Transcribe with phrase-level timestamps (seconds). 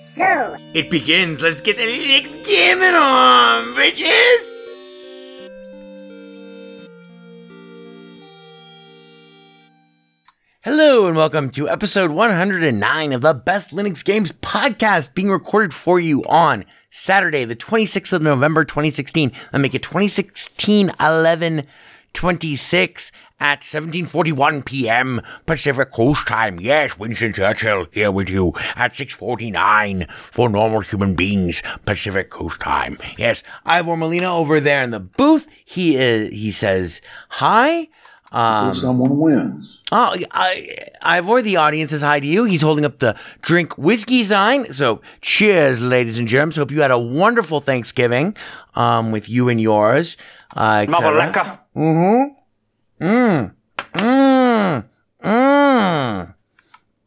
[0.00, 1.42] So, it begins.
[1.42, 4.50] Let's get the Linux gaming on, bitches!
[10.62, 16.00] Hello and welcome to episode 109 of the Best Linux Games podcast being recorded for
[16.00, 19.32] you on Saturday, the 26th of November 2016.
[19.52, 21.66] I make it 2016 11
[22.14, 25.20] 26 at 17:41 p.m.
[25.46, 26.60] Pacific Coast Time.
[26.60, 32.98] Yes, Winston Churchill here with you at 6:49 for normal human beings Pacific Coast Time.
[33.16, 35.48] Yes, Ivor Molina over there in the booth.
[35.64, 37.00] He is he says
[37.30, 37.88] hi.
[38.32, 39.82] Um, someone wins.
[39.90, 42.44] Oh, I, Ivor, the audience says hi to you.
[42.44, 44.72] He's holding up the drink whiskey sign.
[44.72, 46.54] So, cheers, ladies and germs.
[46.54, 48.36] Hope you had a wonderful Thanksgiving
[48.76, 50.16] um, with you and yours.
[50.56, 51.18] Uh, et cetera.
[51.76, 53.04] Mm-hmm.
[53.04, 53.54] Mm.
[53.94, 54.84] Mm.
[55.22, 56.34] Mm.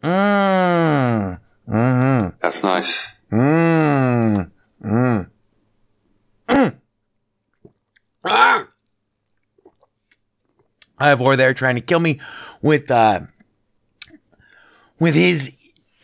[0.04, 1.40] Mm.
[1.70, 2.34] Mm.
[2.42, 3.18] That's nice.
[3.32, 4.52] Mm.
[4.84, 5.30] Mm.
[6.50, 6.76] Mm.
[8.26, 8.68] Ah!
[11.00, 12.20] Ivor there trying to kill me
[12.62, 13.22] with uh
[15.00, 15.52] with his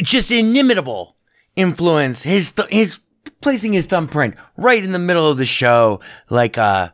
[0.01, 1.15] just inimitable
[1.55, 2.99] influence, his th- his
[3.41, 6.93] placing his thumbprint right in the middle of the show like a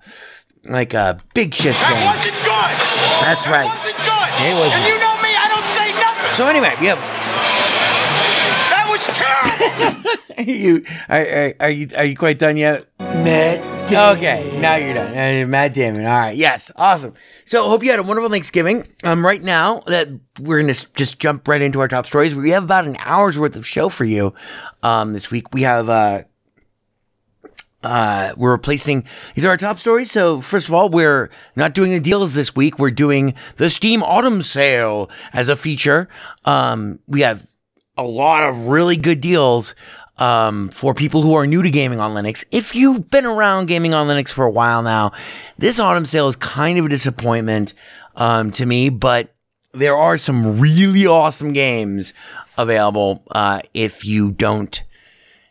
[0.67, 2.05] like a big shit stain.
[2.05, 2.75] wasn't good.
[3.21, 3.67] That's right.
[3.69, 4.29] wasn't good.
[4.45, 4.73] It wasn't.
[4.73, 6.35] And you know me, I don't say nothing.
[6.35, 6.95] So anyway, yeah,
[8.69, 10.51] That was terrible.
[10.51, 12.85] you are, are, are you are you quite done yet?
[12.99, 13.73] Mad.
[14.17, 15.11] Okay, now you're done.
[15.11, 16.05] Uh, Matt Damon.
[16.05, 16.35] All right.
[16.35, 16.71] Yes.
[16.75, 17.13] Awesome.
[17.45, 18.83] So, hope you had a wonderful Thanksgiving.
[19.03, 20.09] Um, right now that
[20.39, 22.33] we're gonna s- just jump right into our top stories.
[22.33, 24.33] We have about an hour's worth of show for you.
[24.81, 26.23] Um, this week we have uh,
[27.85, 29.05] uh, we're replacing
[29.35, 30.11] these are our top stories.
[30.11, 32.79] So first of all, we're not doing the deals this week.
[32.79, 36.09] We're doing the Steam Autumn Sale as a feature.
[36.43, 37.47] Um, we have
[37.97, 39.75] a lot of really good deals
[40.17, 42.45] um, for people who are new to gaming on Linux.
[42.51, 45.11] If you've been around gaming on Linux for a while now,
[45.57, 47.73] this autumn sale is kind of a disappointment
[48.15, 49.33] um, to me, but
[49.73, 52.13] there are some really awesome games
[52.57, 54.83] available uh, if you don't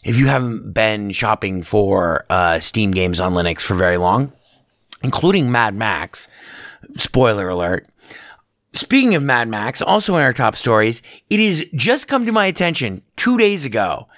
[0.05, 4.33] if you haven't been shopping for uh, Steam games on Linux for very long,
[5.03, 6.29] including Mad Max.
[6.97, 7.89] Spoiler alert.
[8.75, 12.47] Speaking of Mad Max, also in our top stories, it has just come to my
[12.47, 14.09] attention two days ago.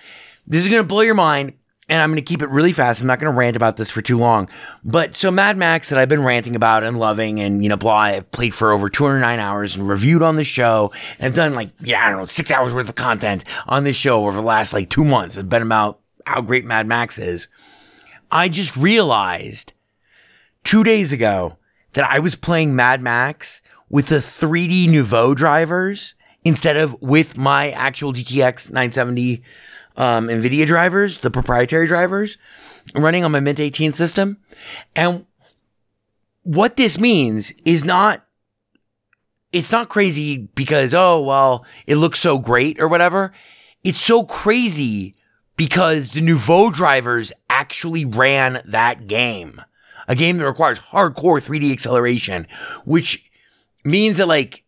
[0.47, 1.55] This is going to blow your mind.
[1.89, 3.01] And I'm going to keep it really fast.
[3.01, 4.49] I'm not going to rant about this for too long.
[4.83, 7.97] But so Mad Max that I've been ranting about and loving and, you know, blah,
[7.97, 12.05] I've played for over 209 hours and reviewed on the show and done like, yeah,
[12.05, 14.91] I don't know, six hours worth of content on this show over the last like
[14.91, 15.37] two months.
[15.37, 17.47] It's been about how great Mad Max is.
[18.33, 19.73] I just realized
[20.65, 21.57] two days ago
[21.93, 27.71] that I was playing Mad Max with the 3D Nouveau drivers instead of with my
[27.71, 29.43] actual GTX 970
[29.97, 32.39] um, NVIDIA drivers, the proprietary drivers,
[32.95, 34.39] running on my Mint 18 system.
[34.95, 35.27] And
[36.43, 38.25] what this means is not,
[39.53, 43.33] it's not crazy because, oh, well, it looks so great or whatever.
[43.83, 45.15] It's so crazy
[45.57, 49.61] because the Nouveau drivers actually ran that game.
[50.09, 52.47] A game that requires hardcore 3D acceleration,
[52.85, 53.31] which
[53.85, 54.63] means that like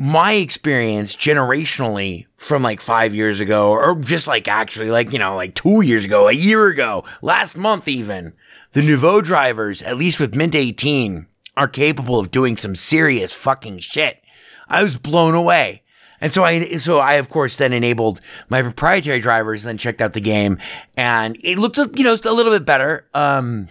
[0.00, 5.36] my experience generationally from like five years ago, or just like actually like, you know,
[5.36, 8.32] like two years ago, a year ago, last month even,
[8.72, 11.26] the Nouveau drivers, at least with Mint 18,
[11.58, 14.22] are capable of doing some serious fucking shit.
[14.68, 15.82] I was blown away.
[16.22, 20.14] And so I, so I of course then enabled my proprietary drivers, then checked out
[20.14, 20.58] the game,
[20.96, 23.06] and it looked, you know, a little bit better.
[23.12, 23.68] Um,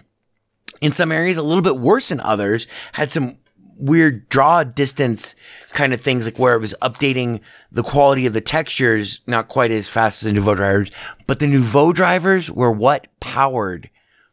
[0.80, 2.66] in some areas, a little bit worse in others.
[2.92, 3.36] Had some
[3.80, 5.34] weird draw distance
[5.70, 7.40] kind of things, like where it was updating
[7.72, 10.90] the quality of the textures not quite as fast as the Nouveau drivers.
[11.26, 13.90] But the Nouveau drivers were what powered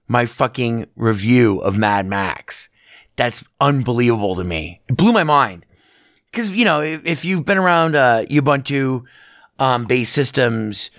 [0.08, 2.70] my fucking review of Mad Max.
[3.16, 4.82] That's unbelievable to me.
[4.88, 5.66] It blew my mind.
[6.32, 9.04] Because, you know, if, if you've been around uh, Ubuntu
[9.60, 10.92] um, based systems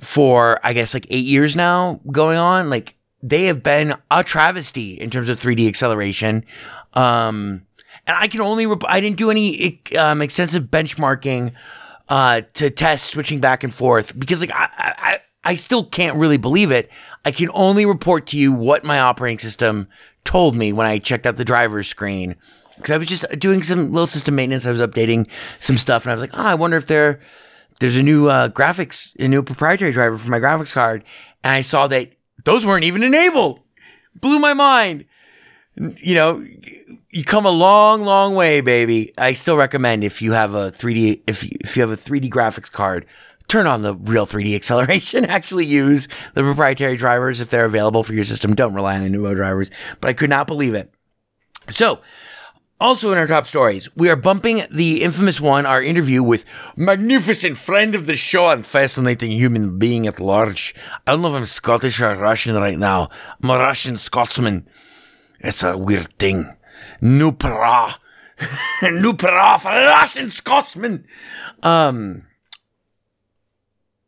[0.00, 4.94] for, I guess, like eight years now going on, like they have been a travesty
[4.94, 6.44] in terms of 3D acceleration.
[6.94, 7.62] Um,
[8.12, 11.52] and I can only, rep- I didn't do any um, extensive benchmarking
[12.08, 16.36] uh, to test switching back and forth because, like, I, I, I still can't really
[16.36, 16.90] believe it.
[17.24, 19.88] I can only report to you what my operating system
[20.24, 22.36] told me when I checked out the driver's screen.
[22.76, 24.66] Because I was just doing some little system maintenance.
[24.66, 25.28] I was updating
[25.58, 27.20] some stuff, and I was like, oh, I wonder if there,
[27.80, 31.04] there's a new uh, graphics, a new proprietary driver for my graphics card.
[31.42, 32.12] And I saw that
[32.44, 33.60] those weren't even enabled.
[34.14, 35.06] Blew my mind.
[35.76, 36.44] You know,
[37.10, 39.12] you come a long, long way, baby.
[39.16, 42.30] I still recommend if you have a 3D, if you, if you have a 3D
[42.30, 43.06] graphics card,
[43.48, 45.24] turn on the real 3D acceleration.
[45.24, 48.54] Actually use the proprietary drivers if they're available for your system.
[48.54, 49.70] Don't rely on the Nouveau drivers.
[50.00, 50.92] But I could not believe it.
[51.70, 52.00] So,
[52.80, 56.44] also in our top stories, we are bumping the infamous one, our interview with
[56.76, 60.74] magnificent friend of the show and fascinating human being at large.
[61.06, 63.08] I don't know if I'm Scottish or Russian right now.
[63.42, 64.66] I'm a Russian Scotsman.
[65.42, 66.56] It's a weird thing.
[67.00, 67.96] New para.
[68.80, 71.04] Para for Russian Scotsman.
[71.62, 72.24] Um,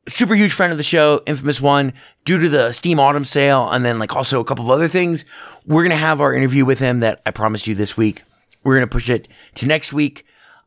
[0.08, 1.92] super huge friend of the show, infamous one,
[2.24, 5.24] due to the Steam Autumn sale, and then like also a couple of other things.
[5.66, 8.22] We're gonna have our interview with him that I promised you this week.
[8.64, 10.24] We're going to push it to next week.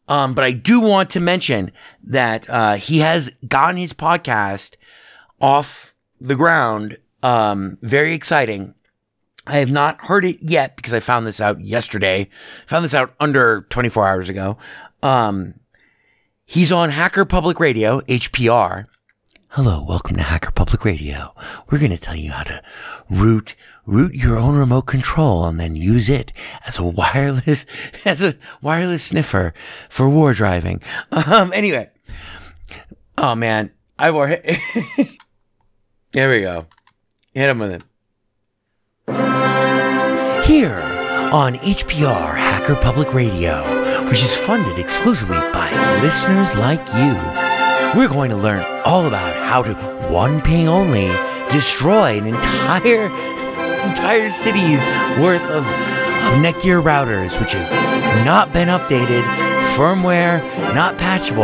[0.07, 1.71] Um, but I do want to mention
[2.03, 4.75] that uh, he has gotten his podcast
[5.41, 6.97] off the ground.
[7.23, 8.75] Um, very exciting.
[9.47, 12.27] I have not heard it yet because I found this out yesterday.
[12.65, 14.57] Found this out under 24 hours ago.
[15.01, 15.53] Um,
[16.45, 18.87] he's on Hacker Public Radio, HPR.
[19.51, 21.33] Hello, welcome to Hacker Public Radio.
[21.71, 22.61] We're going to tell you how to
[23.09, 23.55] root
[23.85, 26.33] root your own remote control and then use it
[26.65, 27.65] as a wireless
[28.05, 29.53] as a wireless sniffer
[29.87, 30.81] for war driving.
[31.09, 31.89] Um anyway.
[33.17, 34.57] Oh man, I've already
[36.11, 36.65] There we go.
[37.33, 39.36] Hit him with it.
[40.47, 40.79] Here
[41.33, 43.61] on HPR Hacker Public Radio,
[44.09, 47.99] which is funded exclusively by listeners like you.
[47.99, 49.73] We're going to learn all about how to
[50.09, 51.07] one ping only
[51.51, 53.07] destroy an entire
[53.89, 54.79] entire city's
[55.19, 59.23] worth of, of Netgear routers which have not been updated,
[59.75, 60.39] firmware
[60.73, 61.41] not patchable.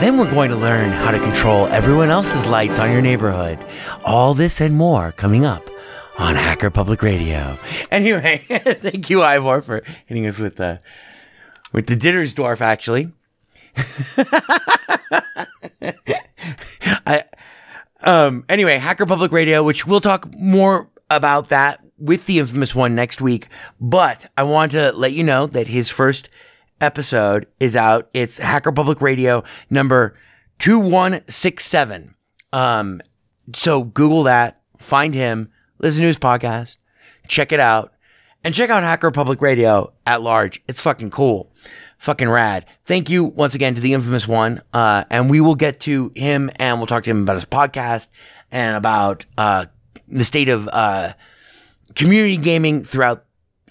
[0.00, 3.64] Then we're going to learn how to control everyone else's lights on your neighborhood.
[4.04, 5.71] All this and more coming up
[6.18, 7.58] on Hacker Public Radio.
[7.90, 10.80] Anyway, thank you, Ivor, for hitting us with the
[11.72, 13.12] with the dinner's Dittersdorf actually.
[17.06, 17.24] I
[18.00, 22.94] um anyway, Hacker Public Radio, which we'll talk more about that with the infamous one
[22.94, 23.48] next week.
[23.80, 26.28] But I want to let you know that his first
[26.80, 28.08] episode is out.
[28.12, 30.16] It's Hacker Public Radio number
[30.58, 32.14] 2167.
[32.52, 33.00] Um
[33.54, 35.50] so Google that, find him,
[35.82, 36.78] listen to his podcast,
[37.28, 37.92] check it out,
[38.42, 40.62] and check out Hacker Public Radio at large.
[40.68, 41.52] It's fucking cool
[42.02, 42.66] fucking rad.
[42.84, 44.60] Thank you once again to the infamous one.
[44.72, 48.08] Uh, and we will get to him and we'll talk to him about his podcast
[48.50, 49.66] and about, uh,
[50.08, 51.12] the state of uh,
[51.94, 53.24] community gaming throughout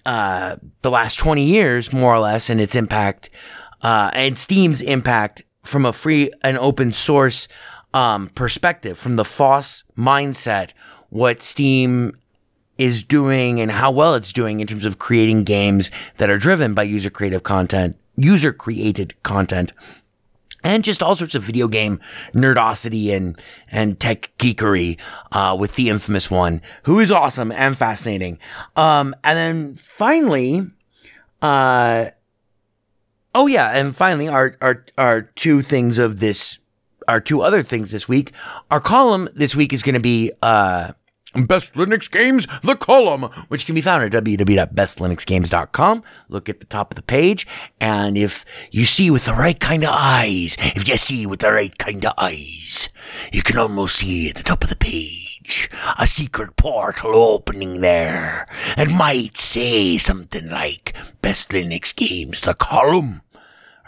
[0.06, 3.30] uh, the last 20 years, more or less, and its impact,
[3.82, 7.50] uh, and Steam's impact from a free and open source
[7.94, 10.72] um, perspective, from the FOSS mindset,
[11.12, 12.18] what Steam
[12.78, 16.74] is doing and how well it's doing in terms of creating games that are driven
[16.74, 19.72] by user creative content, user created content
[20.64, 22.00] and just all sorts of video game
[22.34, 23.40] nerdosity and
[23.70, 25.00] and tech geekery
[25.32, 28.38] uh, with the infamous one, who is awesome and fascinating.
[28.76, 30.62] Um, and then finally,
[31.42, 32.08] uh,
[33.34, 36.60] oh yeah, and finally, our our our two things of this,
[37.08, 38.32] our two other things this week.
[38.70, 40.94] Our column this week is going to be uh,
[41.34, 46.04] Best Linux Games, the column, which can be found at www.bestlinuxgames.com.
[46.28, 47.48] Look at the top of the page,
[47.80, 51.52] and if you see with the right kind of eyes, if you see with the
[51.52, 52.90] right kind of eyes,
[53.32, 58.48] you can almost see at the top of the page a secret portal opening there
[58.78, 63.22] that might say something like Best Linux Games, the column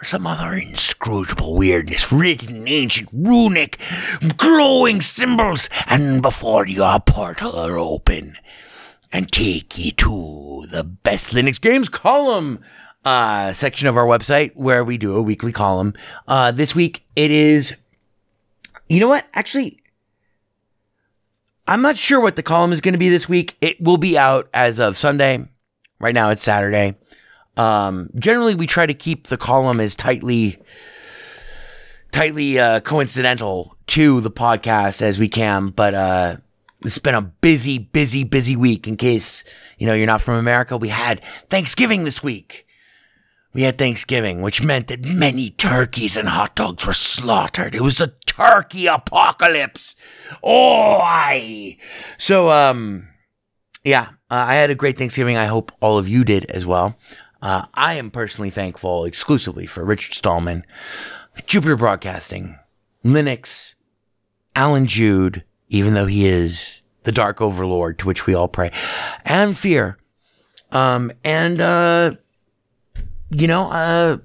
[0.03, 3.79] or some other inscrutable weirdness written in ancient runic
[4.35, 8.35] glowing symbols, and before your portal are open
[9.13, 12.59] and take you to the best Linux games column
[13.05, 15.93] uh, section of our website where we do a weekly column.
[16.27, 17.73] Uh, this week it is,
[18.89, 19.25] you know what?
[19.33, 19.79] Actually,
[21.65, 23.55] I'm not sure what the column is going to be this week.
[23.61, 25.47] It will be out as of Sunday.
[25.97, 26.97] Right now it's Saturday.
[27.57, 30.57] Um, generally, we try to keep the column as tightly,
[32.11, 35.69] tightly uh, coincidental to the podcast as we can.
[35.69, 36.37] But uh,
[36.81, 38.87] it's been a busy, busy, busy week.
[38.87, 39.43] In case
[39.77, 42.65] you know you're not from America, we had Thanksgiving this week.
[43.53, 47.75] We had Thanksgiving, which meant that many turkeys and hot dogs were slaughtered.
[47.75, 49.95] It was a turkey apocalypse.
[50.41, 51.77] Oh, I.
[52.17, 53.09] So, um,
[53.83, 55.37] yeah, uh, I had a great Thanksgiving.
[55.37, 56.97] I hope all of you did as well.
[57.43, 60.65] Uh, I am personally thankful exclusively for Richard Stallman,
[61.45, 62.57] Jupiter Broadcasting,
[63.03, 63.73] Linux,
[64.55, 68.71] Allan Jude, even though he is the Dark Overlord to which we all pray,
[69.25, 69.97] and Fear.
[70.71, 72.15] Um, and, uh,
[73.29, 74.19] you know, uh,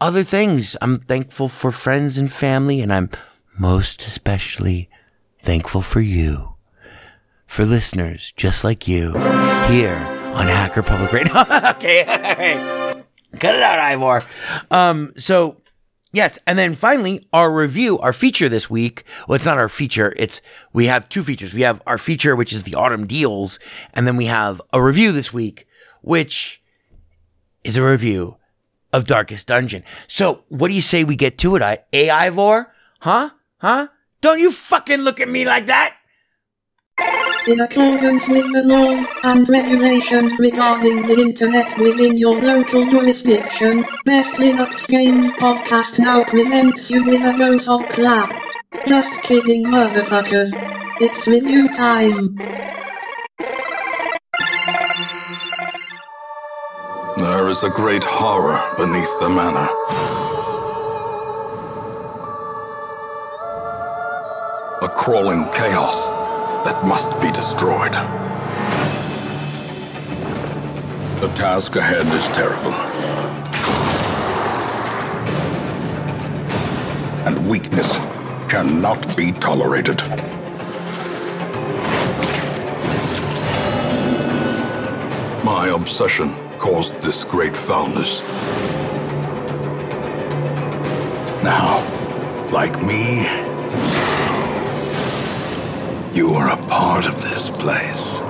[0.00, 0.78] other things.
[0.80, 3.10] I'm thankful for friends and family, and I'm
[3.58, 4.88] most especially
[5.42, 6.55] thankful for you
[7.46, 9.12] for listeners just like you
[9.68, 9.96] here
[10.34, 11.32] on Hacker Public Radio.
[11.40, 12.04] okay.
[13.38, 14.24] Cut it out, Ivor.
[14.70, 15.60] Um, so
[16.12, 19.04] yes, and then finally, our review, our feature this week.
[19.26, 20.14] Well, it's not our feature.
[20.16, 20.40] It's
[20.72, 21.54] we have two features.
[21.54, 23.58] We have our feature, which is the autumn deals,
[23.94, 25.66] and then we have a review this week,
[26.02, 26.62] which
[27.64, 28.36] is a review
[28.92, 29.82] of Darkest Dungeon.
[30.08, 31.62] So, what do you say we get to it?
[31.62, 32.72] I a Ivor?
[33.00, 33.30] Huh?
[33.58, 33.88] Huh?
[34.20, 35.95] Don't you fucking look at me like that!
[37.46, 44.34] In accordance with the laws and regulations regarding the internet within your local jurisdiction, Best
[44.34, 48.32] Linux Games Podcast now presents you with a dose of clap.
[48.86, 50.50] Just kidding, motherfuckers.
[51.00, 52.36] It's review time.
[57.16, 59.68] There is a great horror beneath the manor.
[64.82, 66.25] A crawling chaos
[66.66, 67.92] that must be destroyed.
[71.20, 72.72] The task ahead is terrible.
[77.24, 77.96] And weakness
[78.50, 80.02] cannot be tolerated.
[85.44, 88.22] My obsession caused this great foulness.
[91.44, 91.78] Now,
[92.50, 93.55] like me,
[96.16, 98.20] you are a part of this place.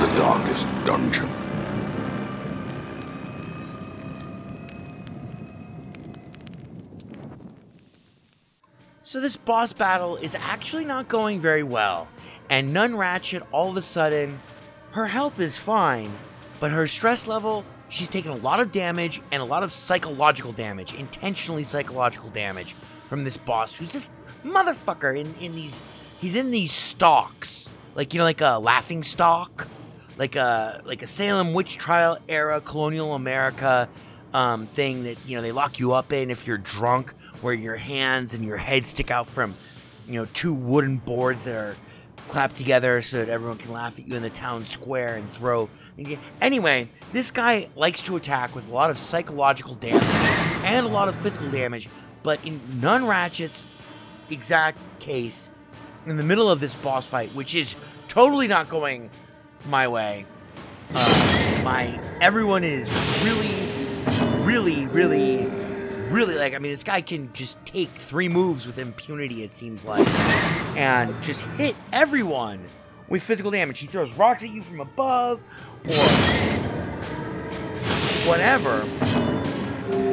[0.00, 1.30] The darkest dungeon.
[9.02, 12.08] So this boss battle is actually not going very well,
[12.50, 14.40] and Nun Ratchet all of a sudden,
[14.92, 16.12] her health is fine,
[16.60, 20.52] but her stress level, she's taken a lot of damage and a lot of psychological
[20.52, 22.74] damage, intentionally psychological damage
[23.08, 24.10] from this boss who's this
[24.44, 25.80] motherfucker in, in these
[26.20, 27.70] he's in these stalks.
[27.94, 29.68] Like you know, like a laughing stock,
[30.18, 33.88] like a like a Salem witch trial era colonial America
[34.34, 37.76] um, thing that you know they lock you up in if you're drunk, where your
[37.76, 39.54] hands and your head stick out from
[40.06, 41.76] you know two wooden boards that are
[42.28, 45.68] clap together so that everyone can laugh at you in the town square and throw.
[46.40, 50.02] Anyway, this guy likes to attack with a lot of psychological damage
[50.64, 51.88] and a lot of physical damage,
[52.22, 53.64] but in Nun Ratchet's
[54.30, 55.50] exact case,
[56.06, 57.76] in the middle of this boss fight, which is
[58.08, 59.10] totally not going
[59.68, 60.26] my way,
[60.94, 62.90] uh, my everyone is
[63.24, 65.46] really, really, really,
[66.08, 66.54] really like.
[66.54, 69.42] I mean, this guy can just take three moves with impunity.
[69.42, 70.06] It seems like,
[70.76, 72.64] and just hit everyone
[73.08, 73.78] with physical damage.
[73.78, 75.42] He throws rocks at you from above,
[75.88, 75.94] or
[78.28, 78.82] whatever.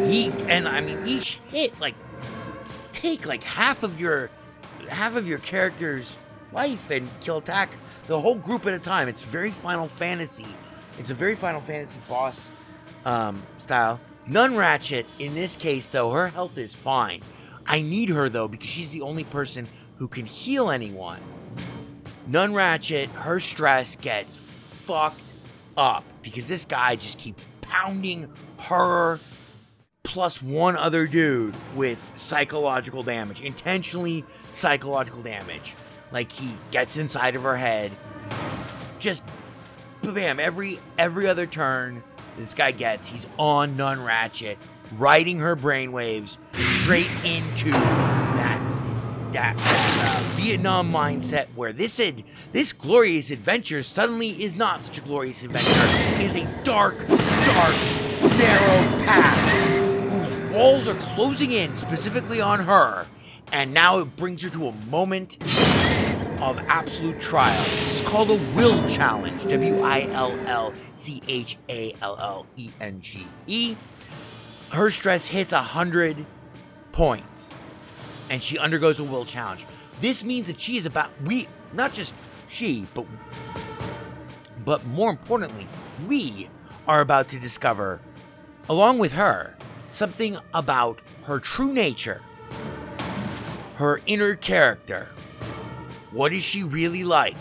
[0.08, 1.96] He and I mean, each hit like
[2.92, 4.30] take like half of your
[4.88, 6.18] half of your character's
[6.52, 7.72] life and kill attack
[8.08, 9.08] the whole group at a time.
[9.08, 10.48] It's very Final Fantasy.
[11.00, 12.52] It's a very Final Fantasy boss
[13.06, 14.00] um, style.
[14.28, 17.22] Nun Ratchet, in this case, though, her health is fine.
[17.66, 19.68] I need her, though, because she's the only person
[20.04, 21.22] who can heal anyone.
[22.28, 25.32] Nun Ratchet, her stress gets fucked
[25.78, 28.30] up because this guy just keeps pounding
[28.60, 29.18] her
[30.04, 35.74] plus one other dude with psychological damage, intentionally psychological damage.
[36.12, 37.90] Like he gets inside of her head,
[39.00, 39.24] just
[40.02, 42.04] bam every every other turn
[42.38, 44.58] this guy gets, he's on Nun Ratchet,
[44.98, 46.38] riding her brainwaves
[46.82, 47.72] straight into
[49.34, 55.02] that uh, Vietnam mindset where this ad, this glorious adventure suddenly is not such a
[55.02, 55.72] glorious adventure.
[56.16, 57.76] It is a dark, dark,
[58.22, 59.52] narrow path
[60.12, 63.08] whose walls are closing in specifically on her,
[63.52, 65.38] and now it brings her to a moment
[66.42, 67.58] of absolute trial.
[67.64, 69.44] This is called a will challenge.
[69.44, 73.76] W I L L C H A L L E N G E.
[74.72, 76.26] Her stress hits 100
[76.92, 77.56] points
[78.30, 79.66] and she undergoes a will challenge.
[80.00, 82.16] This means that she is about we not just
[82.48, 83.06] she, but
[84.66, 85.68] but more importantly,
[86.08, 86.50] we
[86.88, 88.00] are about to discover
[88.70, 89.56] along with her
[89.90, 92.22] something about her true nature,
[93.76, 95.10] her inner character.
[96.12, 97.38] What is she really like?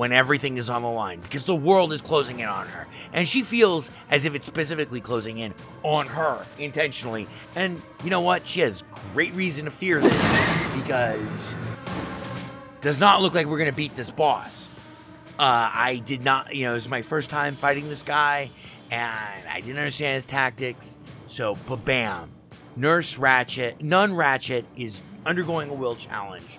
[0.00, 2.86] When everything is on the line because the world is closing in on her.
[3.12, 7.28] And she feels as if it's specifically closing in on her intentionally.
[7.54, 8.48] And you know what?
[8.48, 8.82] She has
[9.12, 11.54] great reason to fear this because
[12.80, 14.70] does not look like we're going to beat this boss.
[15.38, 18.48] Uh, I did not, you know, it was my first time fighting this guy
[18.90, 20.98] and I didn't understand his tactics.
[21.26, 22.30] So, but bam,
[22.74, 26.58] Nurse Ratchet, Nun Ratchet is undergoing a will challenge.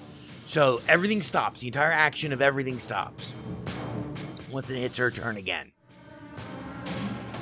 [0.51, 1.61] So everything stops.
[1.61, 3.33] The entire action of everything stops
[4.51, 5.71] once it hits her turn again.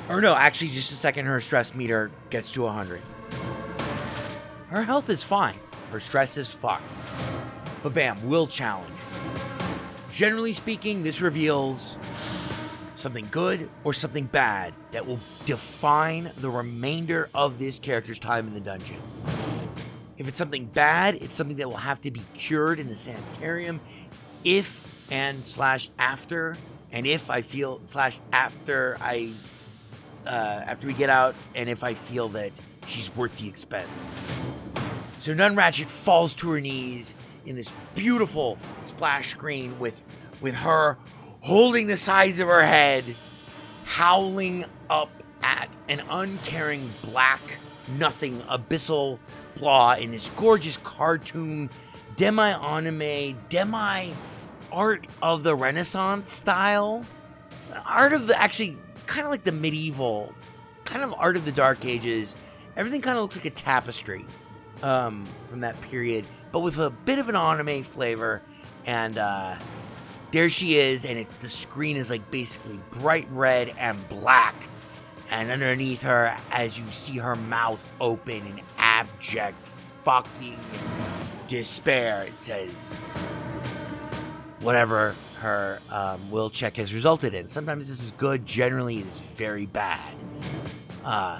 [0.08, 3.02] Or no, actually, just a second, her stress meter gets to 100.
[4.68, 5.56] Her health is fine.
[5.92, 6.84] Her stress is fucked.
[7.82, 9.00] But bam, will challenge.
[10.12, 11.98] Generally speaking, this reveals
[12.94, 18.54] something good or something bad that will define the remainder of this character's time in
[18.54, 18.98] the dungeon.
[20.20, 23.80] If it's something bad, it's something that will have to be cured in the sanitarium
[24.44, 26.58] if and slash after
[26.92, 29.32] and if I feel slash after I
[30.26, 32.52] uh, after we get out and if I feel that
[32.86, 33.90] she's worth the expense.
[35.20, 40.04] So Nun Ratchet falls to her knees in this beautiful splash screen with
[40.42, 40.98] with her
[41.40, 43.06] holding the sides of her head,
[43.86, 45.12] howling up
[45.44, 47.40] at an uncaring black
[47.98, 49.18] nothing abyssal
[49.62, 51.70] in this gorgeous cartoon,
[52.16, 54.14] demi anime, demi
[54.72, 57.06] art of the Renaissance style.
[57.86, 60.34] Art of the actually kind of like the medieval,
[60.86, 62.36] kind of art of the Dark Ages.
[62.78, 64.26] Everything kind of looks like a tapestry
[64.82, 68.42] um, from that period, but with a bit of an anime flavor.
[68.86, 69.58] And uh,
[70.32, 74.56] there she is, and it, the screen is like basically bright red and black.
[75.32, 78.62] And underneath her, as you see her mouth open in
[79.00, 80.60] abject fucking
[81.48, 82.98] despair, it says
[84.60, 87.48] whatever her um, will check has resulted in.
[87.48, 90.16] Sometimes this is good, generally, it is very bad.
[91.06, 91.40] Uh,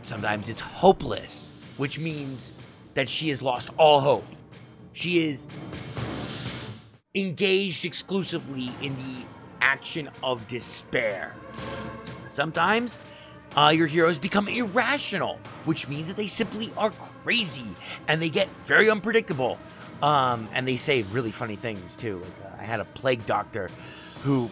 [0.00, 2.52] sometimes it's hopeless, which means
[2.94, 4.24] that she has lost all hope.
[4.94, 5.46] She is
[7.14, 9.26] engaged exclusively in the
[9.60, 11.34] action of despair.
[12.26, 12.98] Sometimes
[13.56, 16.90] uh, your heroes become irrational, which means that they simply are
[17.22, 17.66] crazy
[18.08, 19.58] and they get very unpredictable.
[20.02, 22.18] Um, and they say really funny things too.
[22.18, 23.70] Like uh, I had a plague doctor
[24.22, 24.50] who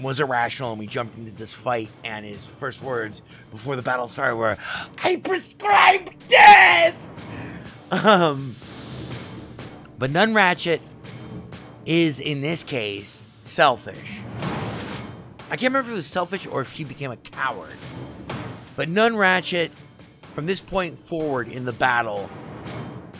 [0.00, 4.08] was irrational, and we jumped into this fight, and his first words before the battle
[4.08, 4.56] started were,
[5.04, 7.06] "I prescribe death."
[7.90, 8.56] Um,
[9.98, 10.80] but Nun Ratchet
[11.84, 14.20] is in this case selfish.
[15.50, 17.76] I can't remember if it was selfish or if she became a coward.
[18.80, 19.72] But Nun Ratchet,
[20.32, 22.30] from this point forward in the battle,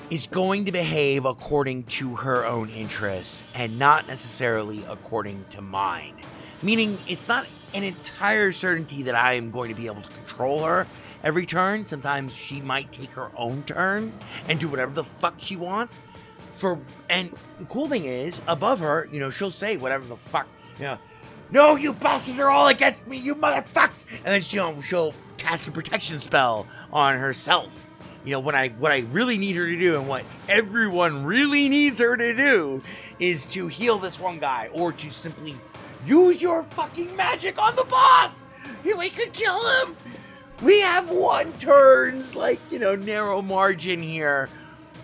[0.09, 6.15] is going to behave according to her own interests and not necessarily according to mine.
[6.63, 10.65] Meaning, it's not an entire certainty that I am going to be able to control
[10.65, 10.87] her
[11.23, 11.85] every turn.
[11.85, 14.15] Sometimes she might take her own turn
[14.49, 16.01] and do whatever the fuck she wants.
[16.53, 16.79] For
[17.11, 20.87] and the cool thing is, above her, you know, she'll say whatever the fuck, you
[20.87, 20.99] know,
[21.51, 25.73] no, you bastards are all against me, you motherfucks, and then she'll she'll cast a
[25.73, 27.89] protection spell on herself.
[28.25, 31.69] You know, what I what I really need her to do and what everyone really
[31.69, 32.83] needs her to do
[33.19, 35.57] is to heal this one guy or to simply
[36.05, 38.49] use your fucking magic on the boss.
[38.85, 39.97] We could kill him.
[40.63, 44.51] We have one turns, like, you know, narrow margin here.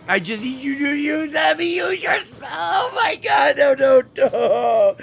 [0.06, 1.60] I just need you to use them.
[1.60, 2.48] Use your spell.
[2.50, 4.96] Oh my god, no, no, no.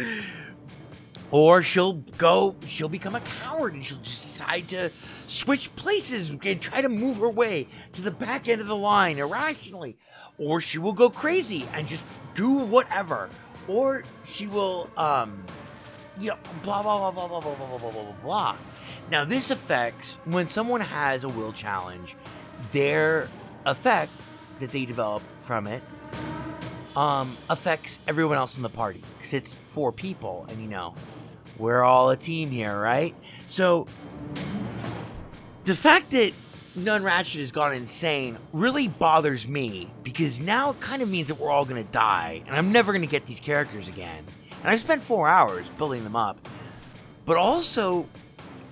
[1.33, 4.91] Or she'll go, she'll become a coward and she'll just decide to
[5.25, 9.17] switch places and try to move her way to the back end of the line
[9.17, 9.97] irrationally.
[10.37, 13.31] Or she will go crazy and just do whatever.
[13.67, 15.43] Or she will, um,
[16.19, 18.57] you know, blah, blah, blah, blah, blah, blah, blah, blah, blah, blah, blah.
[19.09, 22.15] Now, this affects when someone has a will challenge,
[22.71, 23.27] their
[23.65, 24.11] effect
[24.59, 25.81] that they develop from it
[26.95, 30.93] um, affects everyone else in the party because it's four people, and you know,
[31.57, 33.15] we're all a team here, right?
[33.47, 33.87] So,
[35.63, 36.33] the fact that
[36.75, 41.35] Nun Ratchet has gone insane really bothers me because now it kind of means that
[41.39, 44.25] we're all gonna die, and I'm never gonna get these characters again.
[44.61, 46.47] And I spent four hours building them up,
[47.25, 48.07] but also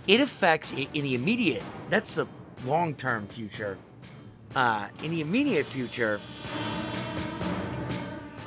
[0.07, 1.63] it affects in the immediate.
[1.89, 2.27] That's the
[2.65, 3.77] long-term future.
[4.55, 6.19] Uh, in the immediate future,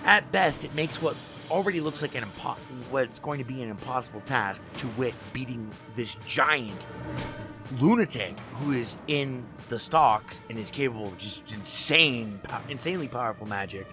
[0.04, 1.16] at best, it makes what
[1.50, 2.56] already looks like an impo-
[2.94, 6.86] what's going to be an impossible task, to wit, beating this giant
[7.80, 13.84] lunatic who is in the stocks and is capable of just insane, insanely powerful magic.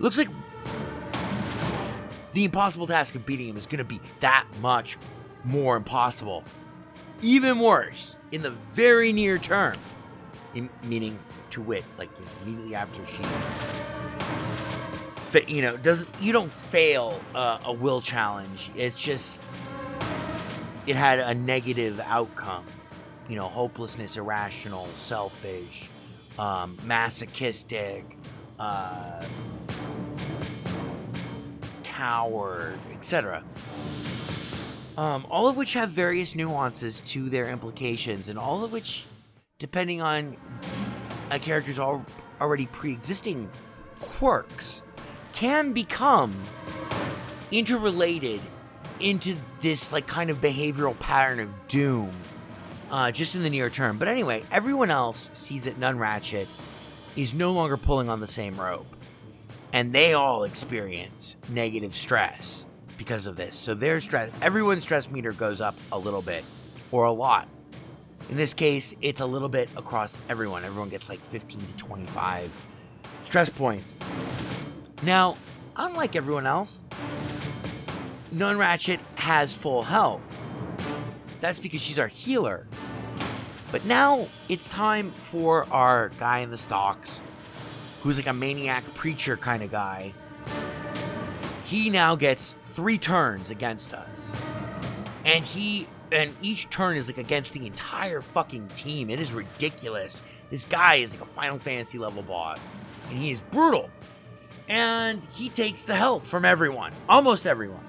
[0.00, 0.28] Looks like
[2.34, 4.98] the impossible task of beating him is going to be that much
[5.42, 6.44] more impossible.
[7.22, 9.74] Even worse, in the very near term,
[10.54, 11.18] in, meaning
[11.52, 12.10] to wit, like
[12.44, 13.22] immediately after she
[15.30, 18.70] fa- you know doesn't you don't fail uh, a will challenge.
[18.74, 19.48] It's just
[20.86, 22.66] it had a negative outcome.
[23.28, 25.88] You know hopelessness irrational selfish
[26.38, 28.04] um, masochistic
[28.58, 29.24] uh,
[31.84, 33.44] coward etc
[34.96, 39.04] um, all of which have various nuances to their implications and all of which
[39.58, 40.36] depending on
[41.30, 42.04] a character's al-
[42.40, 43.48] already pre-existing
[44.00, 44.82] quirks
[45.32, 46.40] can become
[47.50, 48.40] interrelated
[49.00, 52.14] into this like kind of behavioral pattern of doom
[52.90, 53.98] uh, just in the near term.
[53.98, 56.48] But anyway everyone else sees that nun ratchet
[57.16, 58.86] is no longer pulling on the same rope.
[59.72, 62.66] And they all experience negative stress
[62.98, 63.56] because of this.
[63.56, 66.44] So their stress everyone's stress meter goes up a little bit
[66.90, 67.48] or a lot.
[68.28, 70.64] In this case it's a little bit across everyone.
[70.64, 72.50] Everyone gets like 15 to 25
[73.24, 73.94] stress points
[75.02, 75.38] now,
[75.76, 76.84] unlike everyone else,
[78.32, 80.38] Nun Ratchet has full health.
[81.40, 82.66] That's because she's our healer.
[83.72, 87.22] But now it's time for our guy in the stocks,
[88.02, 90.12] who's like a maniac preacher kind of guy.
[91.64, 94.32] He now gets three turns against us.
[95.24, 99.08] And he and each turn is like against the entire fucking team.
[99.08, 100.22] It is ridiculous.
[100.50, 102.74] This guy is like a Final Fantasy level boss.
[103.08, 103.88] And he is brutal
[104.70, 107.84] and he takes the health from everyone, almost everyone.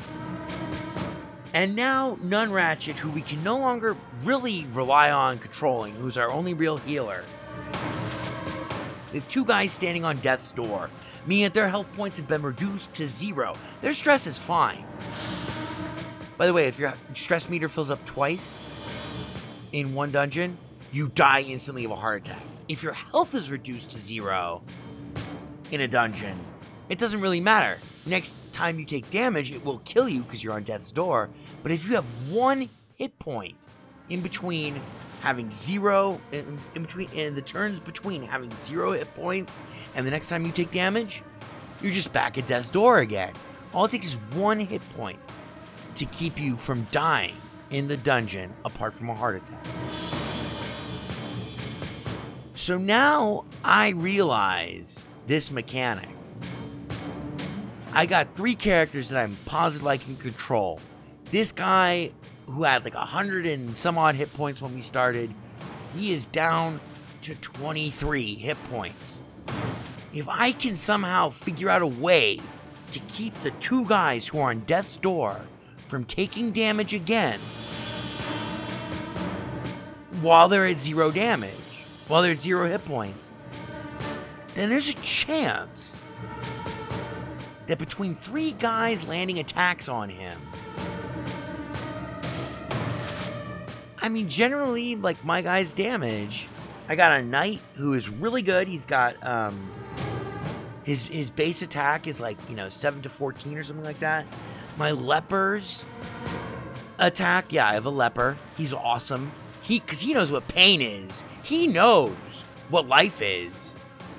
[1.53, 6.31] And now Nun Ratchet, who we can no longer really rely on controlling, who's our
[6.31, 7.23] only real healer.
[9.13, 10.89] We have two guys standing on death's door,
[11.27, 13.55] meaning their health points have been reduced to zero.
[13.81, 14.83] Their stress is fine.
[16.37, 18.57] By the way, if your stress meter fills up twice
[19.71, 20.57] in one dungeon,
[20.91, 22.41] you die instantly of a heart attack.
[22.67, 24.63] If your health is reduced to zero
[25.69, 26.39] in a dungeon,
[26.91, 27.79] it doesn't really matter.
[28.05, 31.29] Next time you take damage, it will kill you because you're on death's door.
[31.63, 33.55] But if you have one hit point
[34.09, 34.81] in between
[35.21, 39.61] having zero, in, in between, in the turns between having zero hit points
[39.95, 41.23] and the next time you take damage,
[41.81, 43.31] you're just back at death's door again.
[43.73, 45.19] All it takes is one hit point
[45.95, 47.35] to keep you from dying
[47.69, 49.65] in the dungeon apart from a heart attack.
[52.53, 56.09] So now I realize this mechanic
[57.93, 60.79] I got three characters that I'm positive I can control.
[61.31, 62.11] This guy
[62.45, 65.33] who had like a hundred and some odd hit points when we started,
[65.93, 66.79] he is down
[67.23, 69.21] to 23 hit points.
[70.13, 72.39] If I can somehow figure out a way
[72.91, 75.39] to keep the two guys who are on death's door
[75.87, 77.39] from taking damage again
[80.21, 81.51] while they're at zero damage,
[82.07, 83.33] while they're at zero hit points,
[84.55, 86.01] then there's a chance
[87.71, 90.37] that between three guys landing attacks on him,
[94.01, 96.49] I mean, generally, like my guy's damage,
[96.89, 98.67] I got a knight who is really good.
[98.67, 99.71] He's got um,
[100.83, 104.25] his his base attack is like you know seven to fourteen or something like that.
[104.75, 105.85] My lepers
[106.99, 108.37] attack, yeah, I have a leper.
[108.57, 109.31] He's awesome.
[109.61, 111.23] He because he knows what pain is.
[111.41, 113.75] He knows what life is.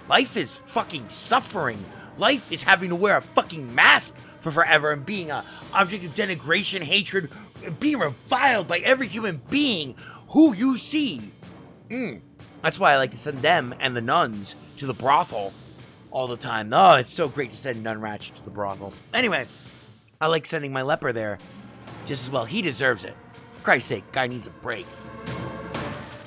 [0.08, 1.84] Life is fucking suffering.
[2.16, 6.14] Life is having to wear a fucking mask for forever and being a object of
[6.14, 7.30] denigration, hatred,
[7.80, 9.94] being reviled by every human being
[10.28, 11.32] who you see.
[11.88, 12.20] Mm.
[12.60, 15.52] That's why I like to send them and the nuns to the brothel
[16.10, 16.72] all the time.
[16.72, 18.92] Oh, it's so great to send Nun Ratchet to the brothel.
[19.14, 19.46] Anyway,
[20.20, 21.38] I like sending my leper there
[22.06, 22.44] just as well.
[22.44, 23.16] He deserves it.
[23.50, 24.86] For Christ's sake, guy needs a break.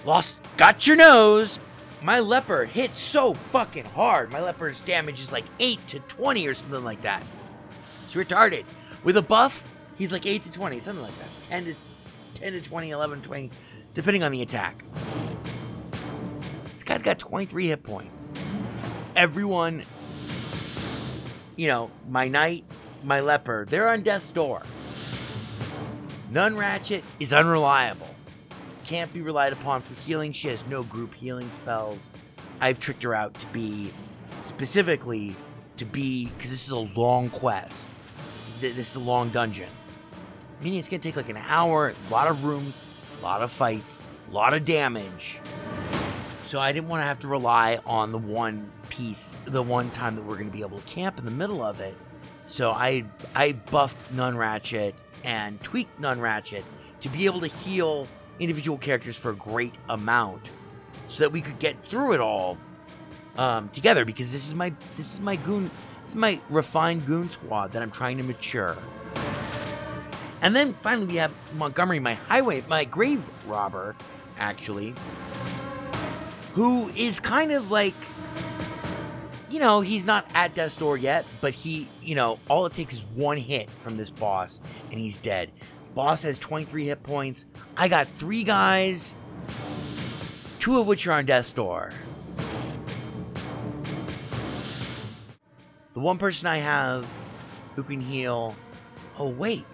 [0.03, 1.59] Lost, got your nose.
[2.05, 4.31] My leper hits so fucking hard.
[4.31, 7.23] My leper's damage is like 8 to 20 or something like that.
[8.03, 8.63] It's retarded.
[9.03, 11.27] With a buff, he's like 8 to 20, something like that.
[11.49, 11.75] 10 to
[12.35, 13.51] 10 to 20, 11 to 20,
[13.95, 14.83] depending on the attack.
[16.73, 18.31] This guy's got 23 hit points.
[19.15, 19.83] Everyone,
[21.55, 22.65] you know, my knight,
[23.03, 24.61] my leper, they're on death's door.
[26.29, 28.14] Nun Ratchet is unreliable.
[28.85, 30.31] Can't be relied upon for healing.
[30.31, 32.11] She has no group healing spells.
[32.61, 33.91] I've tricked her out to be
[34.43, 35.35] specifically
[35.77, 37.89] to be because this is a long quest.
[38.35, 39.69] This is, this is a long dungeon.
[40.61, 42.79] Meaning it's gonna take like an hour, a lot of rooms,
[43.19, 43.97] a lot of fights,
[44.29, 45.39] a lot of damage.
[46.43, 50.15] So I didn't want to have to rely on the one piece, the one time
[50.15, 51.97] that we're gonna be able to camp in the middle of it.
[52.45, 54.93] So I I buffed Nun Ratchet
[55.23, 56.63] and tweaked Nun Ratchet
[56.99, 58.07] to be able to heal
[58.39, 60.49] individual characters for a great amount,
[61.07, 62.57] so that we could get through it all
[63.37, 64.05] um, together.
[64.05, 65.69] Because this is my this is my goon,
[66.01, 68.77] this is my refined goon squad that I'm trying to mature.
[70.41, 73.95] And then finally we have Montgomery, my highway, my grave robber,
[74.37, 74.93] actually,
[76.53, 77.95] who is kind of like
[79.55, 82.95] you know, he's not at death's door yet, but he, you know, all it takes
[82.95, 84.59] is one hit from this boss
[84.91, 85.49] and he's dead.
[85.95, 87.45] Boss has 23 hit points.
[87.77, 89.15] I got three guys,
[90.59, 91.91] two of which are on death's door.
[95.93, 97.07] The one person I have
[97.77, 98.53] who can heal.
[99.17, 99.65] Oh, wait.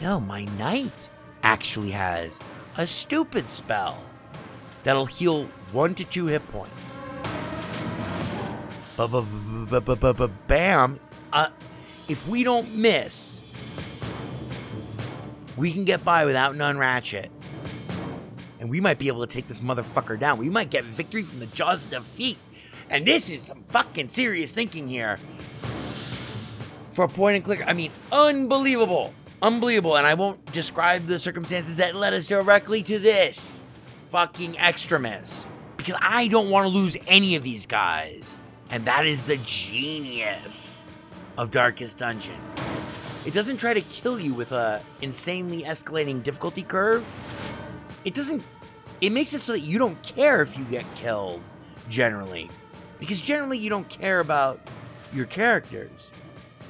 [0.00, 1.10] No, my knight
[1.42, 2.40] actually has
[2.78, 4.02] a stupid spell
[4.84, 6.98] that'll heal one to two hit points.
[10.46, 10.98] Bam.
[11.30, 11.50] Uh,
[12.08, 13.42] if we don't miss,
[15.56, 17.30] we can get by without Nun Ratchet.
[18.60, 20.38] And we might be able to take this motherfucker down.
[20.38, 22.38] We might get victory from the jaws of defeat.
[22.88, 25.18] And this is some fucking serious thinking here.
[26.90, 29.12] For a point and click, I mean, unbelievable.
[29.40, 29.96] Unbelievable.
[29.96, 33.66] And I won't describe the circumstances that led us directly to this
[34.06, 35.46] fucking extremis.
[35.76, 38.36] Because I don't want to lose any of these guys.
[38.70, 40.84] And that is the genius
[41.36, 42.38] of Darkest Dungeon.
[43.24, 47.10] It doesn't try to kill you with a insanely escalating difficulty curve.
[48.04, 48.42] It doesn't
[49.00, 51.42] it makes it so that you don't care if you get killed
[51.88, 52.50] generally.
[52.98, 54.60] Because generally you don't care about
[55.12, 56.10] your characters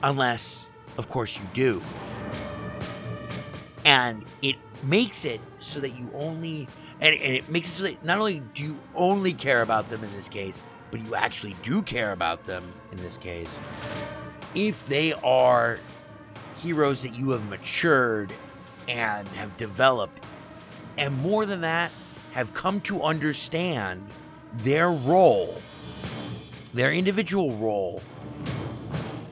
[0.03, 1.83] unless of course you do.
[3.85, 6.69] And it makes it so that you only
[7.01, 10.05] and, and it makes it so that not only do you only care about them
[10.05, 13.59] in this case, but you actually do care about them in this case,
[14.55, 15.81] if they are
[16.63, 18.33] heroes that you have matured
[18.89, 20.23] and have developed,
[20.97, 21.91] and more than that,
[22.33, 24.07] have come to understand
[24.59, 25.61] their role,
[26.75, 28.03] their individual role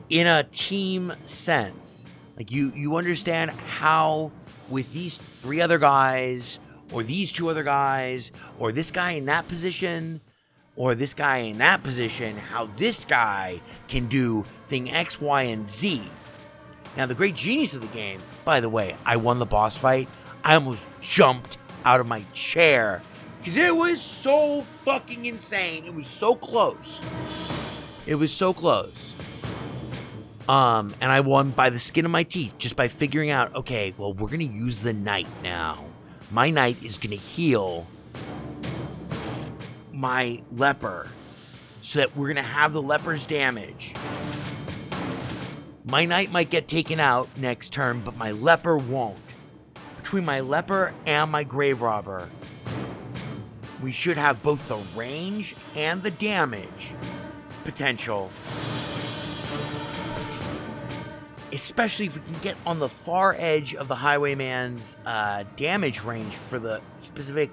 [0.09, 2.05] in a team sense.
[2.37, 4.31] Like you you understand how
[4.69, 6.59] with these three other guys
[6.91, 10.21] or these two other guys or this guy in that position
[10.75, 15.67] or this guy in that position, how this guy can do thing X, Y, and
[15.67, 16.01] Z.
[16.97, 20.09] Now, the great genius of the game, by the way, I won the boss fight.
[20.43, 23.01] I almost jumped out of my chair
[23.39, 25.85] because it was so fucking insane.
[25.85, 27.01] It was so close.
[28.05, 29.13] It was so close.
[30.49, 33.93] Um, and I won by the skin of my teeth just by figuring out, okay,
[33.97, 35.85] well, we're gonna use the knight now.
[36.29, 37.87] My knight is gonna heal
[39.93, 41.07] my leper
[41.81, 43.93] so that we're gonna have the leper's damage.
[45.91, 49.19] My knight might get taken out next turn, but my leper won't.
[49.97, 52.29] Between my leper and my grave robber,
[53.81, 56.93] we should have both the range and the damage
[57.65, 58.31] potential.
[61.51, 66.33] Especially if we can get on the far edge of the Highwayman's uh, damage range
[66.33, 67.51] for the specific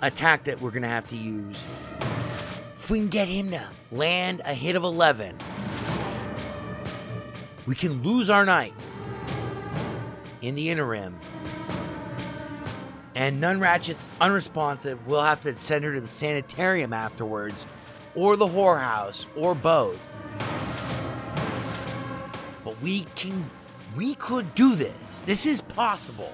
[0.00, 1.62] attack that we're going to have to use.
[2.78, 5.36] If we can get him to land a hit of 11,
[7.66, 8.74] we can lose our knight
[10.42, 11.18] in the interim.
[13.14, 15.06] And Nun Ratchet's unresponsive.
[15.06, 17.66] We'll have to send her to the sanitarium afterwards,
[18.14, 20.16] or the whorehouse, or both.
[22.64, 23.48] But we can,
[23.96, 25.22] we could do this.
[25.22, 26.32] This is possible.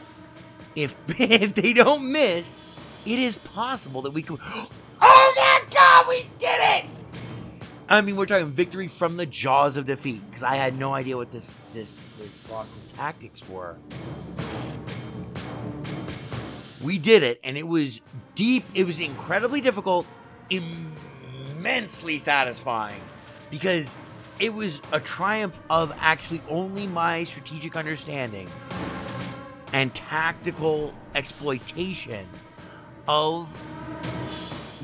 [0.75, 2.69] If if they don't miss,
[3.05, 4.41] it is possible that we could.
[5.03, 7.00] Oh my God, we did it!
[7.93, 11.17] I mean, we're talking victory from the jaws of defeat because I had no idea
[11.17, 13.77] what this this this boss's tactics were.
[16.85, 18.01] We did it, and it was
[18.37, 18.65] deep.
[18.75, 20.07] It was incredibly difficult,
[20.51, 23.01] immensely satisfying,
[23.51, 23.97] because
[24.39, 28.49] it was a triumph of actually only my strategic understanding
[29.73, 32.29] and tactical exploitation
[33.09, 33.61] of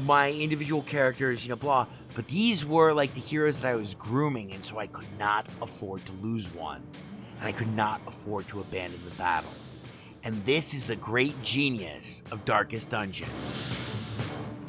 [0.04, 1.86] my individual characters, you know, blah.
[2.16, 5.46] But these were like the heroes that I was grooming, and so I could not
[5.60, 6.82] afford to lose one.
[7.38, 9.52] And I could not afford to abandon the battle.
[10.24, 13.28] And this is the great genius of Darkest Dungeon.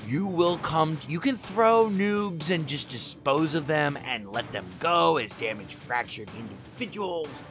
[0.06, 4.66] You will come, you can throw noobs and just dispose of them and let them
[4.82, 7.44] go as damaged, fractured individuals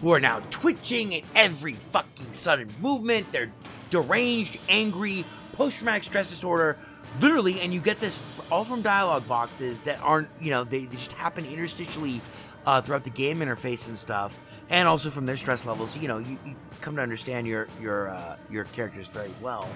[0.00, 3.30] who are now twitching at every fucking sudden movement.
[3.32, 3.52] They're
[3.90, 6.78] deranged, angry, post traumatic stress disorder,
[7.20, 8.20] literally, and you get this
[8.50, 12.20] all from dialogue boxes that aren't, you know, they, they just happen interstitially
[12.66, 14.38] uh, throughout the game interface and stuff,
[14.70, 15.96] and also from their stress levels.
[15.96, 19.68] You know, you, you come to understand your your uh, your characters very well,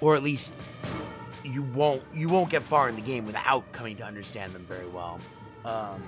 [0.00, 0.60] or at least
[1.44, 4.88] you won't you won't get far in the game without coming to understand them very
[4.88, 5.20] well.
[5.64, 6.02] Um,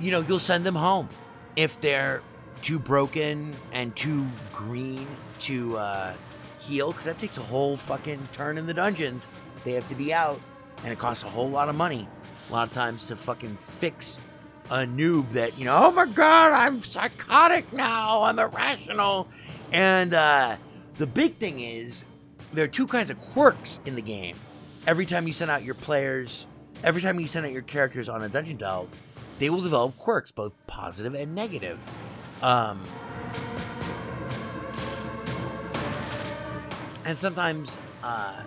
[0.00, 1.08] you know, you'll send them home
[1.54, 2.22] if they're
[2.60, 5.06] too broken and too green
[5.42, 6.14] to uh,
[6.58, 9.28] heal, because that takes a whole fucking turn in the dungeons.
[9.64, 10.40] They have to be out,
[10.82, 12.08] and it costs a whole lot of money.
[12.48, 14.18] A lot of times to fucking fix
[14.70, 19.28] a noob that, you know, oh my god, I'm psychotic now, I'm irrational.
[19.72, 20.56] And uh,
[20.96, 22.04] the big thing is,
[22.52, 24.36] there are two kinds of quirks in the game.
[24.86, 26.46] Every time you send out your players,
[26.84, 28.88] every time you send out your characters on a dungeon delve,
[29.38, 31.78] they will develop quirks, both positive and negative.
[32.42, 32.82] Um,
[37.04, 38.42] and sometimes uh,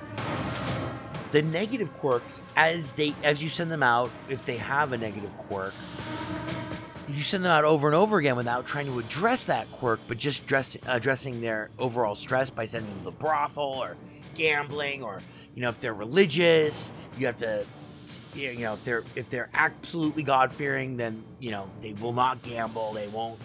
[1.32, 5.36] the negative quirks, as they as you send them out, if they have a negative
[5.38, 5.74] quirk,
[7.08, 10.00] if you send them out over and over again without trying to address that quirk,
[10.08, 13.98] but just dress, addressing their overall stress by sending them to the brothel or
[14.34, 15.22] gambling, or
[15.54, 17.66] you know if they're religious, you have to
[18.34, 22.40] you know if they're if they're absolutely god fearing then you know they will not
[22.44, 23.40] gamble they won't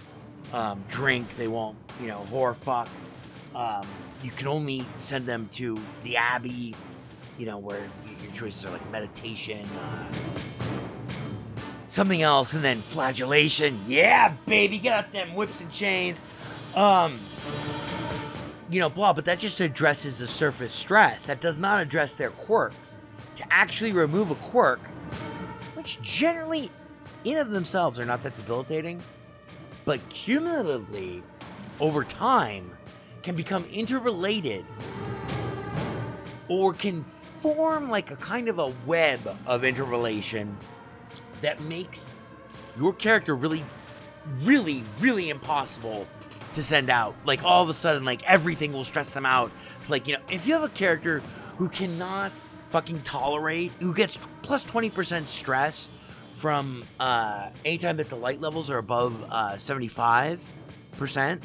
[0.52, 2.88] um, drink they won't you know whore fuck.
[3.54, 3.86] Um,
[4.22, 6.74] you can only send them to the abbey
[7.38, 7.88] you know where
[8.22, 10.12] your choices are like meditation uh,
[11.90, 13.78] something else and then flagellation.
[13.87, 16.24] Yeah baby get out them whips and chains.
[16.76, 17.18] Um
[18.70, 21.26] you know blah but that just addresses the surface stress.
[21.26, 22.96] That does not address their quirks.
[23.37, 24.80] To actually remove a quirk,
[25.74, 26.70] which generally,
[27.24, 29.02] in of themselves, are not that debilitating,
[29.87, 31.22] but cumulatively,
[31.80, 32.70] over time,
[33.22, 34.64] can become interrelated
[36.49, 40.57] or can form like a kind of a web of interrelation
[41.42, 42.12] that makes
[42.78, 43.64] your character really,
[44.42, 46.07] really, really impossible
[46.53, 47.14] to send out.
[47.24, 49.53] Like all of a sudden, like everything will stress them out.
[49.88, 51.22] Like, you know, if you have a character
[51.57, 52.32] who cannot
[52.70, 55.88] fucking tolerate, who gets plus 20% stress
[56.34, 61.40] from uh, anytime that the light levels are above uh, 75%,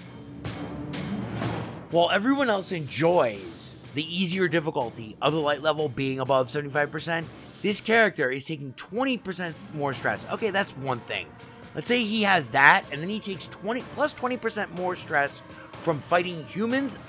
[1.96, 7.24] while everyone else enjoys the easier difficulty of the light level being above 75%,
[7.62, 10.26] this character is taking 20% more stress.
[10.30, 11.26] Okay, that's one thing.
[11.74, 15.42] Let's say he has that, and then he takes 20 plus 20% more stress
[15.80, 17.00] from fighting humans,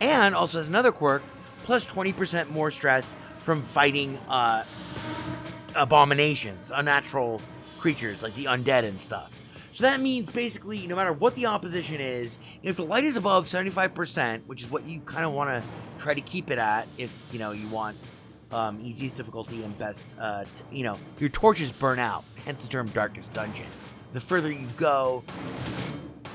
[0.00, 1.22] and also has another quirk,
[1.64, 4.64] plus 20% more stress from fighting uh,
[5.74, 7.42] abominations, unnatural
[7.78, 9.30] creatures like the undead and stuff.
[9.72, 13.46] So that means basically, no matter what the opposition is, if the light is above
[13.46, 15.62] 75%, which is what you kind of want to
[16.02, 17.96] try to keep it at, if you know you want
[18.50, 22.24] um, easiest difficulty and best, uh, t- you know, your torches burn out.
[22.44, 23.66] Hence the term darkest dungeon.
[24.12, 25.22] The further you go,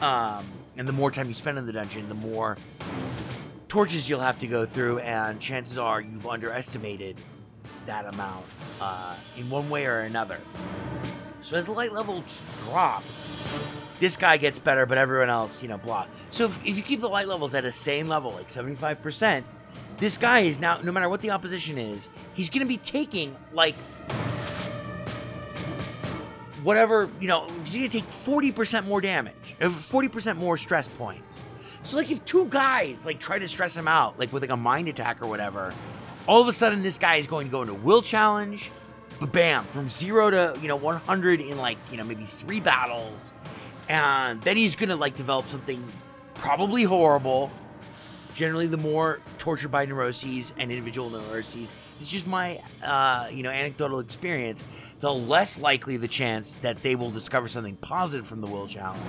[0.01, 0.45] um,
[0.77, 2.57] and the more time you spend in the dungeon, the more
[3.67, 7.17] torches you'll have to go through, and chances are you've underestimated
[7.85, 8.45] that amount
[8.79, 10.39] uh, in one way or another.
[11.45, 13.03] So as the light levels drop,
[13.99, 16.07] this guy gets better, but everyone else, you know, blah.
[16.31, 19.43] So if, if you keep the light levels at a sane level, like 75%,
[19.99, 23.35] this guy is now, no matter what the opposition is, he's going to be taking
[23.53, 23.75] like
[26.63, 31.43] whatever, you know, he's going to take 40% more damage, uh, 40% more stress points.
[31.83, 34.57] So like if two guys like try to stress him out, like with like a
[34.57, 35.75] mind attack or whatever,
[36.25, 38.71] all of a sudden this guy is going to go into will challenge,
[39.19, 43.33] but bam, from zero to you know 100 in like you know maybe three battles,
[43.87, 45.83] and then he's gonna like develop something
[46.35, 47.51] probably horrible.
[48.33, 53.49] Generally, the more tortured by neuroses and individual neuroses, it's just my uh, you know
[53.49, 54.65] anecdotal experience.
[54.99, 59.01] The less likely the chance that they will discover something positive from the will challenge,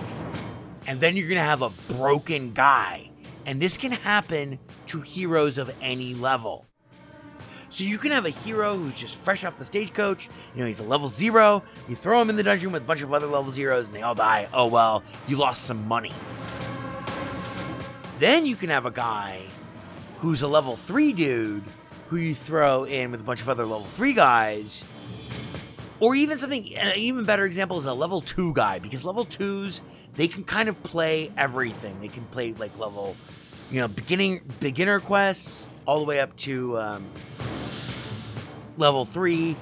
[0.86, 3.10] and then you're gonna have a broken guy,
[3.44, 6.66] and this can happen to heroes of any level.
[7.76, 10.30] So you can have a hero who's just fresh off the stagecoach.
[10.54, 11.62] You know, he's a level zero.
[11.90, 14.00] You throw him in the dungeon with a bunch of other level zeros and they
[14.00, 14.48] all die.
[14.54, 16.14] Oh well, you lost some money.
[18.14, 19.42] Then you can have a guy
[20.20, 21.64] who's a level three dude
[22.08, 24.82] who you throw in with a bunch of other level three guys.
[26.00, 29.82] Or even something, an even better example is a level two guy because level twos,
[30.14, 32.00] they can kind of play everything.
[32.00, 33.14] They can play like level,
[33.70, 37.04] you know, beginning beginner quests all the way up to um,
[38.76, 39.56] level three.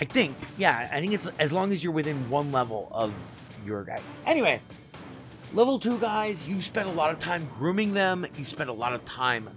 [0.00, 3.12] I think, yeah, I think it's as long as you're within one level of
[3.64, 4.00] your guy.
[4.26, 4.60] Anyway,
[5.54, 8.92] level two guys, you've spent a lot of time grooming them, you've spent a lot
[8.92, 9.48] of time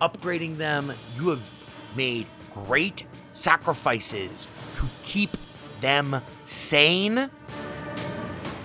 [0.00, 1.60] upgrading them, you have
[1.94, 5.36] made great sacrifices to keep
[5.80, 7.30] them sane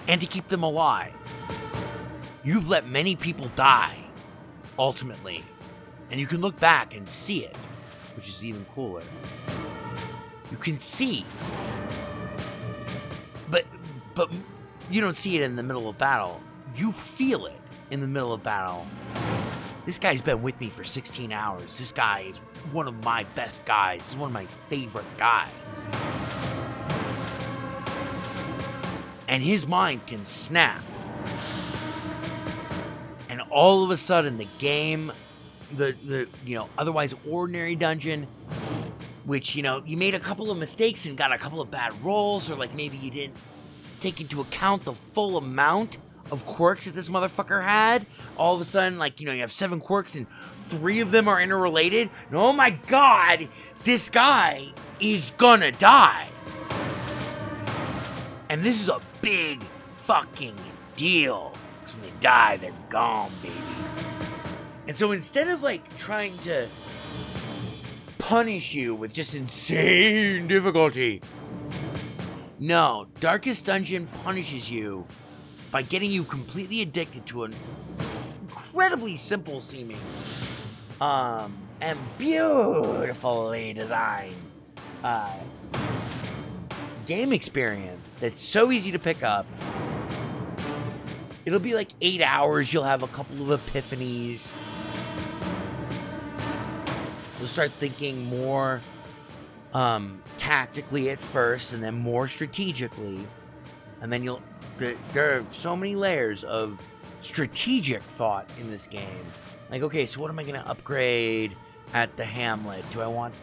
[0.08, 1.14] and to keep them alive.
[2.44, 3.98] You've let many people die,
[4.80, 5.44] ultimately,
[6.10, 7.56] and you can look back and see it,
[8.16, 9.04] which is even cooler.
[10.52, 11.26] You can see,
[13.50, 13.66] but
[14.16, 14.32] but
[14.90, 16.42] you don't see it in the middle of battle.
[16.76, 17.60] You feel it
[17.92, 18.86] in the middle of battle.
[19.86, 21.78] This guy's been with me for 16 hours.
[21.78, 22.38] This guy is
[22.72, 24.10] one of my best guys.
[24.10, 25.50] Is one of my favorite guys.
[29.28, 30.82] And his mind can snap.
[33.30, 35.12] And all of a sudden the game
[35.74, 38.28] the the you know otherwise ordinary dungeon
[39.28, 41.94] which you know you made a couple of mistakes and got a couple of bad
[42.02, 43.36] rolls or like maybe you didn't
[44.00, 45.98] take into account the full amount
[46.32, 48.06] of quirks that this motherfucker had.
[48.38, 50.28] All of a sudden like you know you have seven quirks and
[50.60, 53.50] three of them are interrelated and oh my god
[53.84, 54.70] this guy
[55.02, 56.28] is gonna die.
[58.50, 59.62] And this is a big
[59.94, 60.56] fucking
[60.96, 63.54] deal because when they die they're gone baby.
[64.88, 66.70] And so instead of like trying to
[68.28, 71.22] punish you with just insane difficulty,
[72.60, 75.08] no, Darkest Dungeon punishes you
[75.72, 77.56] by getting you completely addicted to an
[78.42, 80.00] incredibly simple seeming
[81.00, 84.36] um and beautifully designed
[85.04, 85.32] uh
[87.06, 89.46] game experience that's so easy to pick up.
[91.46, 92.74] It'll be like eight hours.
[92.74, 94.54] You'll have a couple of epiphanies
[97.48, 98.82] you'll start thinking more
[99.74, 103.26] um, tactically at first and then more strategically.
[104.02, 104.42] And then you'll
[104.78, 106.78] the, there are so many layers of
[107.22, 109.26] strategic thought in this game.
[109.72, 111.56] Like okay so what am i going to upgrade
[111.94, 112.84] at the hamlet?
[112.90, 113.34] Do i want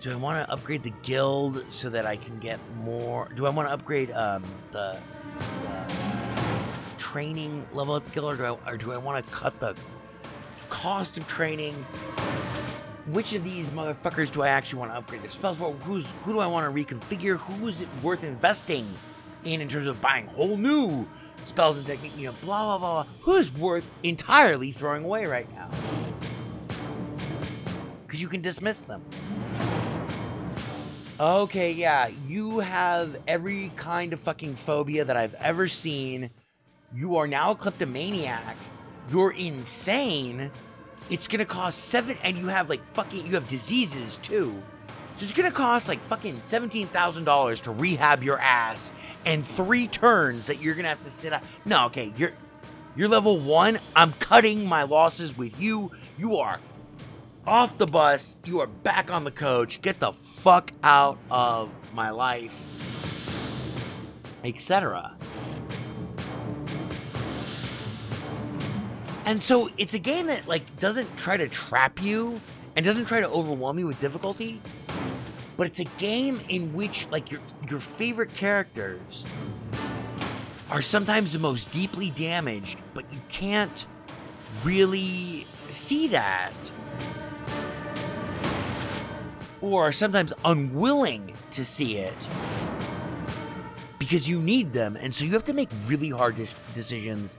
[0.00, 3.48] do i want to upgrade the guild so that i can get more do i
[3.48, 4.98] want to upgrade um, the,
[5.62, 5.94] the
[6.98, 9.74] training level at the guild or do i, or do I want to cut the
[10.68, 11.74] cost of training
[13.06, 15.72] which of these motherfuckers do I actually want to upgrade their spells for?
[15.72, 17.38] Who's who do I want to reconfigure?
[17.38, 18.86] Who is it worth investing
[19.44, 21.06] in in terms of buying whole new
[21.44, 22.16] spells and technique?
[22.16, 23.02] You know, blah blah blah.
[23.04, 23.12] blah.
[23.22, 25.70] Who is worth entirely throwing away right now?
[28.06, 29.02] Because you can dismiss them.
[31.18, 36.30] Okay, yeah, you have every kind of fucking phobia that I've ever seen.
[36.94, 38.56] You are now a kleptomaniac.
[39.10, 40.50] You're insane.
[41.08, 44.60] It's gonna cost seven, and you have like fucking, you have diseases too.
[45.16, 48.92] So it's gonna cost like fucking seventeen thousand dollars to rehab your ass
[49.24, 51.42] and three turns that you're gonna have to sit out.
[51.64, 52.32] No, okay, you're
[52.96, 53.78] you're level one.
[53.94, 55.90] I'm cutting my losses with you.
[56.18, 56.60] You are
[57.46, 58.40] off the bus.
[58.44, 59.80] You are back on the coach.
[59.80, 62.62] Get the fuck out of my life,
[64.44, 65.15] etc.
[69.26, 72.40] And so it's a game that like doesn't try to trap you
[72.76, 74.62] and doesn't try to overwhelm you with difficulty,
[75.56, 79.26] but it's a game in which like your your favorite characters
[80.70, 83.86] are sometimes the most deeply damaged, but you can't
[84.62, 86.52] really see that.
[89.60, 92.28] Or are sometimes unwilling to see it
[93.98, 96.36] because you need them, and so you have to make really hard
[96.72, 97.38] decisions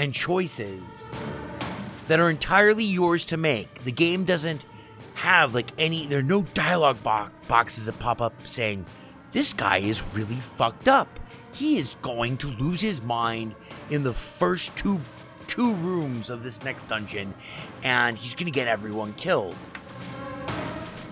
[0.00, 1.10] and choices
[2.06, 3.84] that are entirely yours to make.
[3.84, 4.64] The game doesn't
[5.12, 8.86] have like any there are no dialogue bo- boxes that pop up saying
[9.32, 11.20] this guy is really fucked up.
[11.52, 13.54] He is going to lose his mind
[13.90, 15.02] in the first two
[15.46, 17.34] two rooms of this next dungeon
[17.82, 19.56] and he's going to get everyone killed.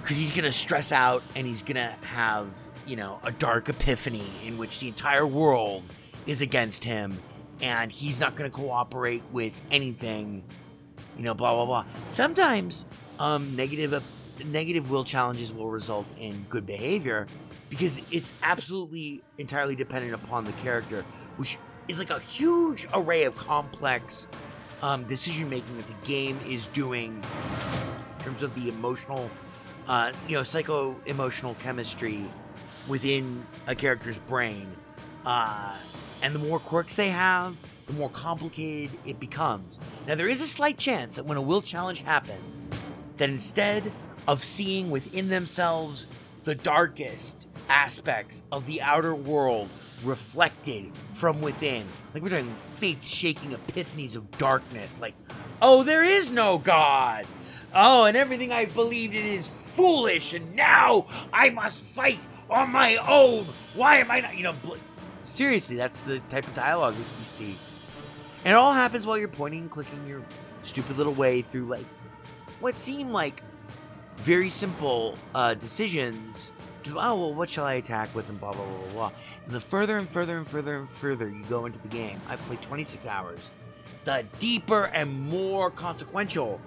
[0.02, 2.46] Cuz he's going to stress out and he's going to have,
[2.86, 5.82] you know, a dark epiphany in which the entire world
[6.26, 7.20] is against him
[7.60, 10.42] and he's not going to cooperate with anything
[11.16, 11.84] you know blah blah blah.
[12.08, 12.86] Sometimes
[13.18, 14.00] um negative uh,
[14.44, 17.26] negative will challenges will result in good behavior
[17.68, 21.04] because it's absolutely entirely dependent upon the character
[21.36, 24.28] which is like a huge array of complex
[24.82, 27.22] um, decision making that the game is doing
[28.18, 29.28] in terms of the emotional
[29.88, 32.24] uh, you know psycho emotional chemistry
[32.86, 34.66] within a character's brain.
[35.26, 35.76] Uh,
[36.22, 37.56] and the more quirks they have,
[37.86, 39.80] the more complicated it becomes.
[40.06, 42.68] Now, there is a slight chance that when a will challenge happens,
[43.16, 43.90] that instead
[44.26, 46.06] of seeing within themselves
[46.44, 49.68] the darkest aspects of the outer world
[50.04, 55.14] reflected from within, like we're doing faith shaking epiphanies of darkness, like,
[55.62, 57.26] oh, there is no God.
[57.74, 62.96] Oh, and everything I've believed in is foolish, and now I must fight on my
[62.96, 63.44] own.
[63.74, 64.54] Why am I not, you know,
[65.28, 67.56] Seriously, that's the type of dialogue that you see.
[68.44, 70.22] And it all happens while you're pointing and clicking your
[70.62, 71.84] stupid little way through like
[72.60, 73.42] what seem like
[74.16, 76.50] very simple uh, decisions.
[76.84, 79.12] To, oh well, what shall I attack with and blah blah blah blah blah.
[79.44, 82.40] And the further and further and further and further you go into the game, I've
[82.40, 83.50] played 26 hours.
[84.04, 86.60] The deeper and more consequential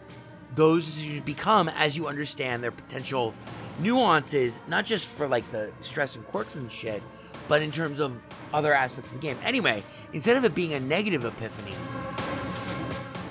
[0.54, 3.34] those decisions become as you understand their potential
[3.80, 7.02] nuances, not just for like the stress and quirks and shit,
[7.52, 8.18] but in terms of
[8.54, 9.38] other aspects of the game.
[9.44, 9.84] Anyway,
[10.14, 11.76] instead of it being a negative epiphany,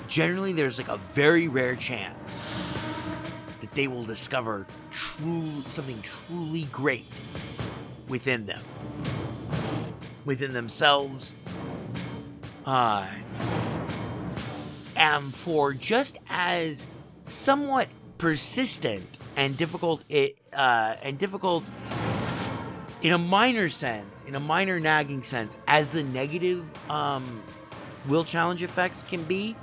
[0.07, 2.47] generally there's like a very rare chance
[3.61, 7.07] that they will discover true something truly great
[8.09, 8.61] within them,
[10.23, 11.33] within themselves.
[12.63, 13.09] Uh,
[14.97, 16.85] and for just as
[17.25, 17.87] somewhat
[18.19, 21.63] persistent and difficult it uh, and difficult
[23.01, 27.41] in a minor sense, in a minor nagging sense, as the negative um,
[28.07, 29.55] will challenge effects can be.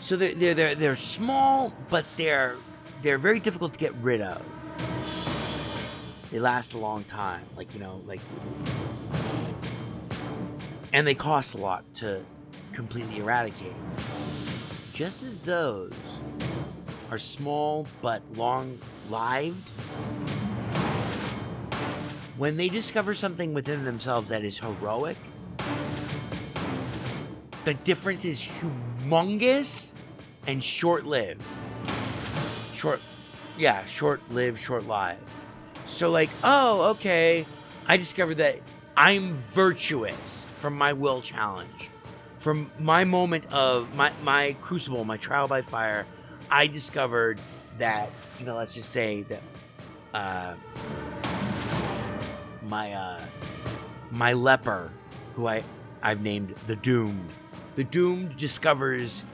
[0.00, 2.56] So they're, they're they're they're small, but they're
[3.02, 4.42] they're very difficult to get rid of.
[6.30, 8.20] They last a long time, like you know, like,
[10.92, 12.22] and they cost a lot to
[12.72, 13.74] completely eradicate.
[14.92, 15.92] Just as those
[17.10, 19.70] are small but long-lived,
[22.38, 25.16] when they discover something within themselves that is heroic,
[27.64, 29.94] the difference is humongous
[30.46, 31.42] and short lived.
[32.74, 33.00] Short,
[33.58, 35.18] yeah, short lived, short lived.
[35.86, 37.44] So, like, oh, okay,
[37.88, 38.60] I discovered that
[38.96, 41.90] I'm virtuous from my will challenge.
[42.38, 46.06] From my moment of my, my crucible, my trial by fire,
[46.50, 47.40] I discovered
[47.78, 49.42] that, you know, let's just say that
[50.14, 50.54] uh,
[52.68, 53.20] my uh,
[54.10, 54.90] my leper,
[55.34, 55.64] who I
[56.02, 57.30] I've named the Doomed.
[57.74, 59.24] The Doomed discovers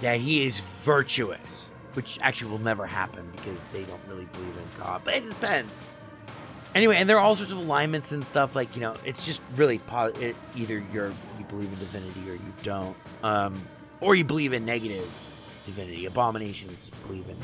[0.00, 4.82] that he is virtuous, which actually will never happen because they don't really believe in
[4.82, 5.02] God.
[5.04, 5.82] But it depends.
[6.74, 8.56] Anyway, and there are all sorts of alignments and stuff.
[8.56, 12.34] Like you know, it's just really po- it, either you're you believe in divinity or
[12.34, 13.60] you don't, um,
[14.00, 15.08] or you believe in negative
[15.66, 16.06] divinity.
[16.06, 17.36] Abominations believe in,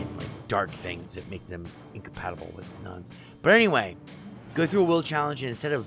[0.00, 3.10] in like dark things that make them incompatible with nuns.
[3.42, 3.96] But anyway,
[4.54, 5.84] go through a will challenge and instead of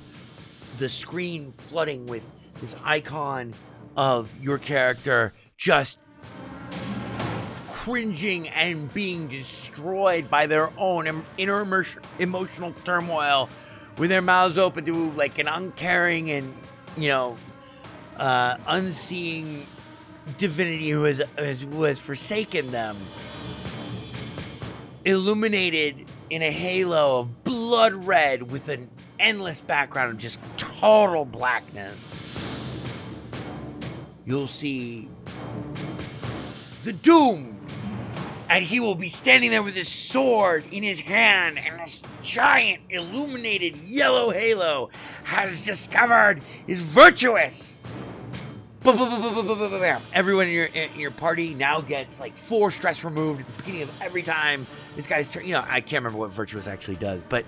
[0.77, 2.29] the screen flooding with
[2.61, 3.53] this icon
[3.95, 5.99] of your character just
[7.69, 11.83] cringing and being destroyed by their own inner emo-
[12.19, 13.49] emotional turmoil
[13.97, 16.53] with their mouths open to like an uncaring and,
[16.97, 17.37] you know,
[18.17, 19.65] uh, unseeing
[20.37, 21.23] divinity who has,
[21.61, 22.97] who has forsaken them.
[25.05, 32.11] Illuminated in a halo of blood red with an endless background of just total blackness.
[34.25, 35.07] You'll see
[36.83, 37.53] the Doom.
[38.49, 42.81] And he will be standing there with his sword in his hand, and this giant
[42.89, 44.89] illuminated yellow halo
[45.25, 47.75] has discovered is virtuous.
[48.85, 53.81] Everyone in your in your party now gets like four stress removed at the beginning
[53.81, 54.65] of every time
[54.97, 55.45] this guy's turn.
[55.45, 57.45] You know, I can't remember what virtuous actually does, but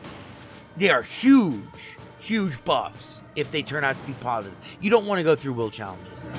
[0.78, 4.58] they are huge, huge buffs if they turn out to be positive.
[4.80, 6.30] You don't want to go through will challenges.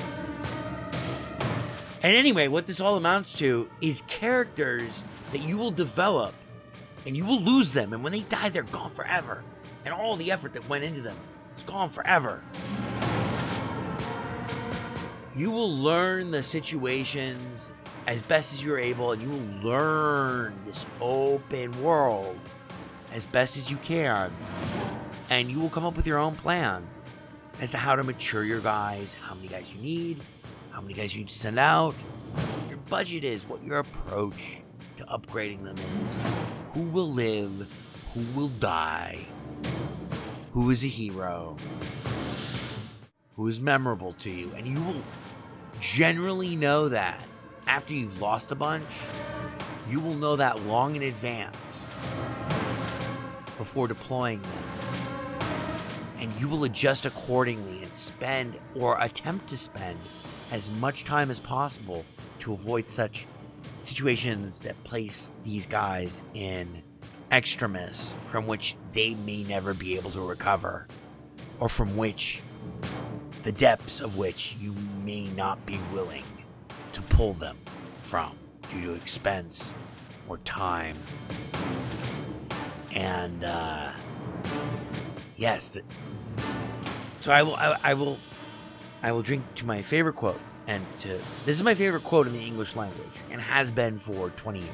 [2.01, 6.33] And anyway, what this all amounts to is characters that you will develop
[7.05, 7.93] and you will lose them.
[7.93, 9.43] And when they die, they're gone forever.
[9.85, 11.17] And all the effort that went into them
[11.57, 12.41] is gone forever.
[15.35, 17.71] You will learn the situations
[18.07, 22.39] as best as you're able, and you will learn this open world
[23.11, 24.31] as best as you can.
[25.29, 26.87] And you will come up with your own plan
[27.59, 30.21] as to how to mature your guys, how many guys you need,
[30.71, 34.61] how many guys you need to send out, what your budget is, what your approach
[34.97, 35.75] to upgrading them
[36.05, 36.19] is,
[36.73, 37.71] who will live,
[38.13, 39.19] who will die,
[40.51, 41.55] who is a hero,
[43.35, 45.01] who is memorable to you, and you will
[45.79, 47.21] generally know that
[47.71, 48.99] after you've lost a bunch.
[49.87, 51.87] You will know that long in advance
[53.57, 55.39] before deploying them.
[56.17, 59.97] And you will adjust accordingly and spend or attempt to spend
[60.51, 62.03] as much time as possible
[62.39, 63.25] to avoid such
[63.73, 66.83] situations that place these guys in
[67.31, 70.87] extremis from which they may never be able to recover,
[71.61, 72.41] or from which
[73.43, 76.25] the depths of which you may not be willing
[77.01, 77.57] to pull them
[77.99, 78.37] from
[78.71, 79.75] due to expense
[80.27, 80.97] or time.
[82.93, 83.91] And uh,
[85.35, 85.77] yes,
[87.21, 87.55] so I will.
[87.55, 88.17] I, I will.
[89.03, 92.33] I will drink to my favorite quote, and to this is my favorite quote in
[92.33, 94.69] the English language, and has been for 20 years.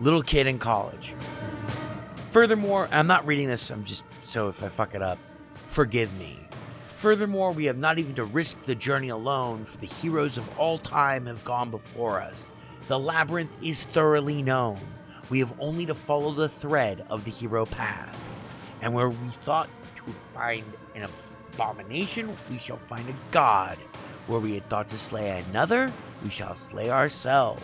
[0.00, 1.14] Little kid in college.
[2.30, 3.70] Furthermore, I'm not reading this.
[3.70, 5.18] I'm just so if I fuck it up,
[5.64, 6.38] forgive me.
[7.00, 10.76] Furthermore, we have not even to risk the journey alone, for the heroes of all
[10.76, 12.52] time have gone before us.
[12.88, 14.78] The labyrinth is thoroughly known.
[15.30, 18.28] We have only to follow the thread of the hero path.
[18.82, 20.62] And where we thought to find
[20.94, 21.08] an
[21.54, 23.78] abomination, we shall find a god.
[24.26, 25.90] Where we had thought to slay another,
[26.22, 27.62] we shall slay ourselves.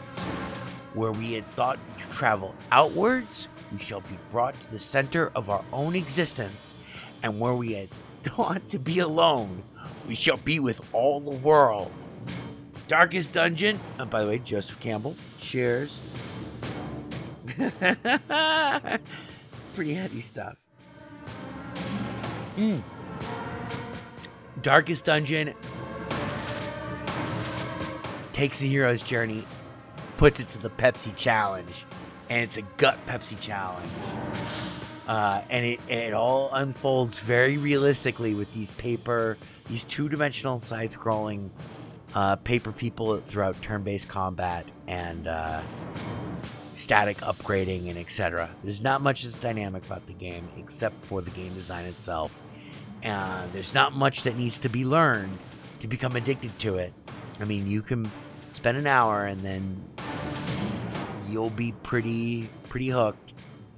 [0.95, 5.51] Where we had thought to travel outwards, we shall be brought to the center of
[5.51, 6.73] our own existence.
[7.23, 7.91] And where we had
[8.31, 9.63] thought to be alone,
[10.07, 11.93] we shall be with all the world.
[12.89, 13.79] Darkest Dungeon.
[13.99, 15.15] And by the way, Joseph Campbell.
[15.39, 16.01] Cheers.
[19.75, 20.57] Pretty heavy stuff.
[22.57, 22.83] Mm.
[24.63, 25.55] Darkest Dungeon
[28.33, 29.47] takes the hero's journey,
[30.17, 31.87] puts it to the Pepsi challenge,
[32.29, 33.91] and it's a gut Pepsi challenge.
[35.07, 39.39] Uh, and it, it all unfolds very realistically with these paper,
[39.69, 41.51] these two-dimensional side-scrolling
[42.15, 45.61] uh, paper people throughout turn-based combat and uh,
[46.75, 48.51] static upgrading and etc.
[48.65, 52.41] There's not much that's dynamic about the game except for the game design itself,
[53.03, 55.39] and there's not much that needs to be learned
[55.81, 56.93] to become addicted to it.
[57.39, 58.11] I mean, you can
[58.53, 59.85] spend an hour and then
[61.29, 63.35] you'll be pretty pretty hooked.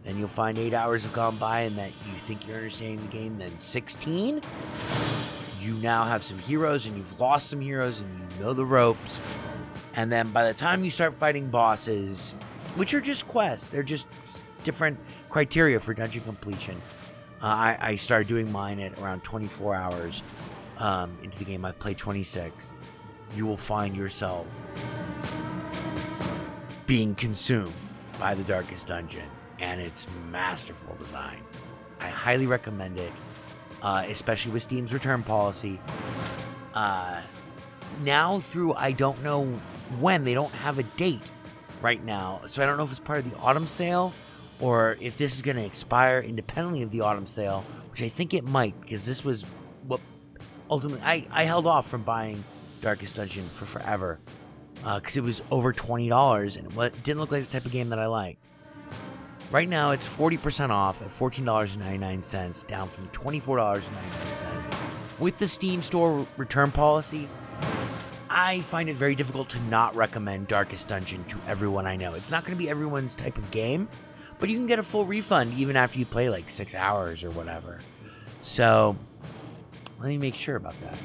[0.08, 3.12] Then you'll find eight hours have gone by and that you think you're understanding the
[3.12, 3.36] game.
[3.36, 4.40] Then 16,
[5.60, 9.20] you now have some heroes and you've lost some heroes and you know the ropes.
[9.96, 12.34] And then by the time you start fighting bosses,
[12.76, 14.06] which are just quests, they're just
[14.64, 14.98] different
[15.28, 16.80] criteria for dungeon completion.
[17.42, 20.22] Uh, I, I started doing mine at around 24 hours
[20.78, 21.66] um, into the game.
[21.66, 22.72] I played 26.
[23.36, 24.46] You will find yourself
[26.86, 27.74] being consumed
[28.18, 29.28] by the Darkest Dungeon
[29.60, 31.42] and its masterful design.
[32.00, 33.12] I highly recommend it,
[33.82, 35.80] uh, especially with Steam's return policy.
[36.74, 37.22] Uh,
[38.04, 39.46] now through I don't know
[39.98, 41.30] when they don't have a date
[41.82, 44.12] right now, so I don't know if it's part of the autumn sale
[44.60, 48.34] or if this is going to expire independently of the autumn sale, which I think
[48.34, 49.44] it might because this was
[49.86, 50.00] what
[50.70, 52.44] ultimately I, I held off from buying
[52.80, 54.20] Darkest Dungeon for forever
[54.94, 57.88] because it was over twenty dollars and what didn't look like the type of game
[57.88, 58.38] that I like.
[59.50, 63.08] Right now, it's forty percent off at fourteen dollars and ninety nine cents, down from
[63.08, 64.76] twenty four dollars and ninety nine cents.
[65.18, 67.28] With the Steam Store return policy,
[68.28, 72.12] I find it very difficult to not recommend Darkest Dungeon to everyone I know.
[72.12, 73.88] It's not going to be everyone's type of game,
[74.38, 77.30] but you can get a full refund even after you play like six hours or
[77.30, 77.78] whatever.
[78.42, 78.96] So,
[79.98, 80.98] let me make sure about that.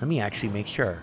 [0.00, 1.02] Let me actually make sure.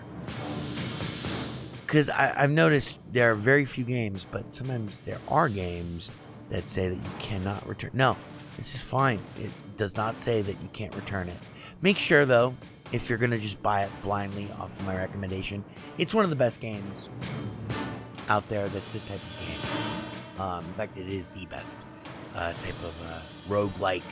[1.88, 6.10] Because I've noticed there are very few games, but sometimes there are games
[6.50, 7.92] that say that you cannot return.
[7.94, 8.14] No,
[8.58, 9.20] this is fine.
[9.38, 11.38] It does not say that you can't return it.
[11.80, 12.54] Make sure, though,
[12.92, 15.64] if you're going to just buy it blindly off of my recommendation,
[15.96, 17.08] it's one of the best games
[18.28, 20.42] out there that's this type of game.
[20.46, 21.78] Um, in fact, it is the best
[22.34, 24.02] uh, type of uh, roguelike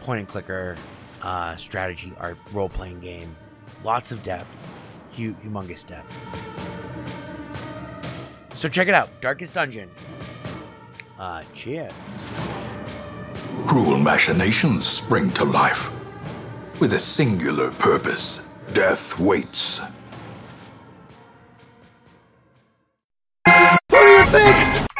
[0.00, 0.78] point and clicker
[1.20, 3.36] uh, strategy art role playing game.
[3.84, 4.66] Lots of depth,
[5.16, 6.12] hu- humongous depth.
[8.54, 9.90] So check it out Darkest Dungeon.
[11.18, 11.92] Uh, cheers.
[13.66, 15.94] Cruel machinations spring to life.
[16.80, 19.80] With a singular purpose, death waits.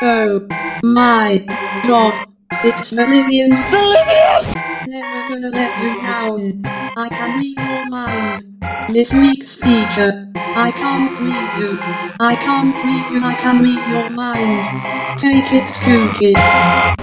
[0.07, 0.47] Oh
[0.83, 1.45] my
[1.87, 2.29] god.
[2.63, 3.57] It's Valivians.
[3.71, 4.87] Valivian!
[4.87, 6.84] Never gonna let you down.
[6.97, 8.95] I can read your mind.
[8.95, 10.31] This week's feature.
[10.37, 11.77] I can't read you.
[12.21, 13.27] I can't read you.
[13.27, 15.19] I can read your mind.
[15.19, 16.35] Take it, Spooky.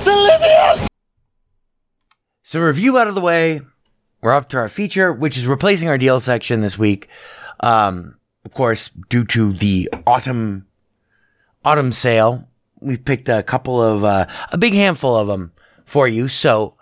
[0.02, 0.88] Valivian!
[2.44, 3.62] So, review out of the way.
[4.22, 7.10] We're up to our feature, which is replacing our deal section this week.
[7.60, 10.68] Um, of course, due to the autumn
[11.66, 12.48] autumn sale,
[12.82, 15.52] we've picked a couple of uh, a big handful of them
[15.84, 16.30] for you.
[16.30, 16.78] So,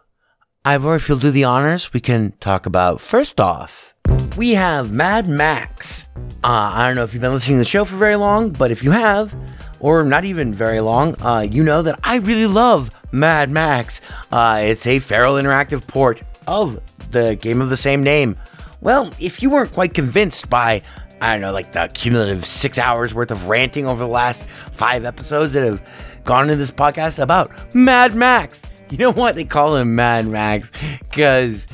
[0.65, 3.95] Ivor, if you'll do the honors, we can talk about first off.
[4.35, 6.05] We have Mad Max.
[6.43, 8.69] Uh, I don't know if you've been listening to the show for very long, but
[8.69, 9.33] if you have,
[9.79, 14.01] or not even very long, uh, you know that I really love Mad Max.
[14.33, 16.81] Uh, it's a Feral Interactive port of
[17.11, 18.35] the game of the same name.
[18.81, 20.81] Well, if you weren't quite convinced by,
[21.21, 25.05] I don't know, like the cumulative six hours worth of ranting over the last five
[25.05, 25.87] episodes that have
[26.25, 29.35] gone into this podcast about Mad Max, you know what?
[29.35, 31.67] They call him Mad Max because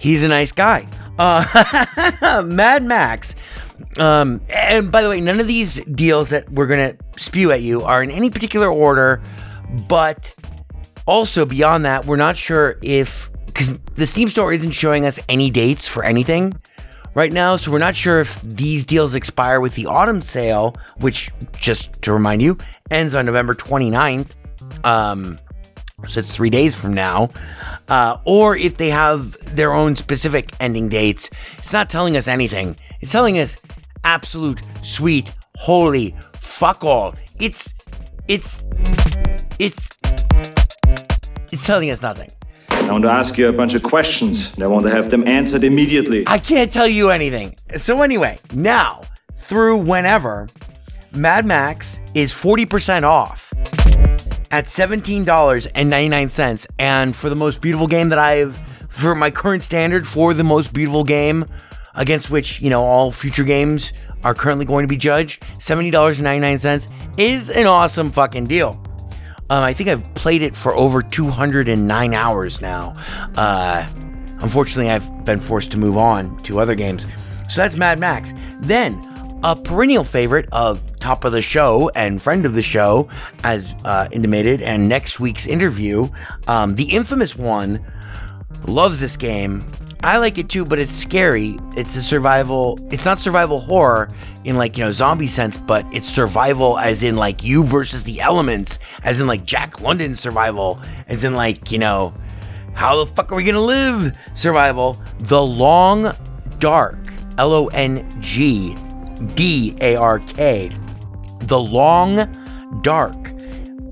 [0.00, 0.86] he's a nice guy.
[1.18, 3.36] Uh, Mad Max.
[3.98, 7.62] Um, and by the way, none of these deals that we're going to spew at
[7.62, 9.20] you are in any particular order,
[9.88, 10.34] but
[11.06, 15.50] also beyond that, we're not sure if because the Steam store isn't showing us any
[15.50, 16.54] dates for anything
[17.14, 21.30] right now, so we're not sure if these deals expire with the autumn sale, which
[21.58, 22.56] just to remind you,
[22.90, 24.34] ends on November 29th.
[24.84, 25.38] Um,
[26.08, 27.30] so it's three days from now,
[27.88, 31.30] uh, or if they have their own specific ending dates.
[31.58, 32.76] It's not telling us anything.
[33.00, 33.56] It's telling us
[34.04, 37.14] absolute sweet, holy fuck all.
[37.38, 37.74] It's,
[38.28, 38.62] it's,
[39.58, 39.88] it's,
[41.52, 42.30] it's telling us nothing.
[42.70, 44.54] I want to ask you a bunch of questions.
[44.54, 46.24] and I want to have them answered immediately.
[46.26, 47.54] I can't tell you anything.
[47.76, 49.02] So anyway, now
[49.36, 50.48] through whenever,
[51.14, 53.52] Mad Max is 40% off
[54.52, 56.66] at $17.99.
[56.78, 58.56] And for the most beautiful game that I've,
[58.88, 61.46] for my current standard, for the most beautiful game
[61.94, 63.92] against which, you know, all future games
[64.22, 68.80] are currently going to be judged, $70.99 is an awesome fucking deal.
[69.50, 72.94] Um, I think I've played it for over 209 hours now.
[73.36, 73.84] Uh,
[74.40, 77.06] unfortunately, I've been forced to move on to other games.
[77.48, 78.32] So that's Mad Max.
[78.60, 79.02] Then,
[79.44, 83.08] a perennial favorite of top of the show and friend of the show,
[83.44, 86.08] as uh, intimated, and next week's interview,
[86.46, 87.84] um, the infamous one,
[88.66, 89.64] loves this game.
[90.04, 91.56] I like it too, but it's scary.
[91.76, 92.78] It's a survival.
[92.90, 94.12] It's not survival horror
[94.44, 98.20] in like, you know, zombie sense, but it's survival as in like you versus the
[98.20, 102.12] elements, as in like Jack London survival, as in like, you know,
[102.74, 105.00] how the fuck are we gonna live survival?
[105.18, 106.12] The Long
[106.58, 106.98] Dark,
[107.38, 108.76] L O N G
[109.34, 110.70] D A R K.
[111.40, 112.28] The Long
[112.82, 113.16] Dark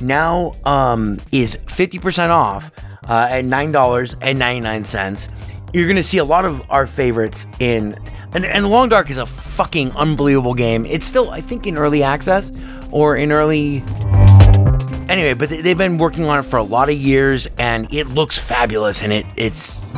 [0.00, 2.70] now um, is 50% off
[3.08, 5.74] uh, at $9.99.
[5.74, 7.96] You're going to see a lot of our favorites in.
[8.32, 10.86] And, and Long Dark is a fucking unbelievable game.
[10.86, 12.52] It's still, I think, in early access
[12.92, 13.82] or in early.
[15.08, 18.06] Anyway, but they- they've been working on it for a lot of years, and it
[18.08, 19.90] looks fabulous, and it it's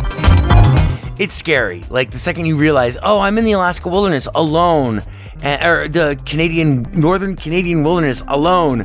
[1.18, 1.84] it's scary.
[1.90, 5.02] Like the second you realize, oh, I'm in the Alaska wilderness alone,
[5.42, 8.82] and, or the Canadian northern Canadian wilderness alone,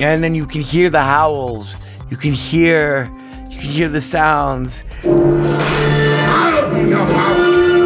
[0.00, 1.74] and then you can hear the howls,
[2.10, 3.10] you can hear,
[3.50, 4.84] you can hear the sounds,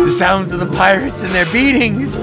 [0.06, 2.20] the sounds of the pirates and their beatings.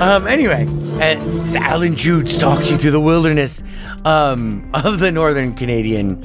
[0.00, 0.66] Um, anyway,
[1.00, 3.62] as Allan Jude stalks you through the wilderness
[4.04, 6.22] um, of the northern Canadian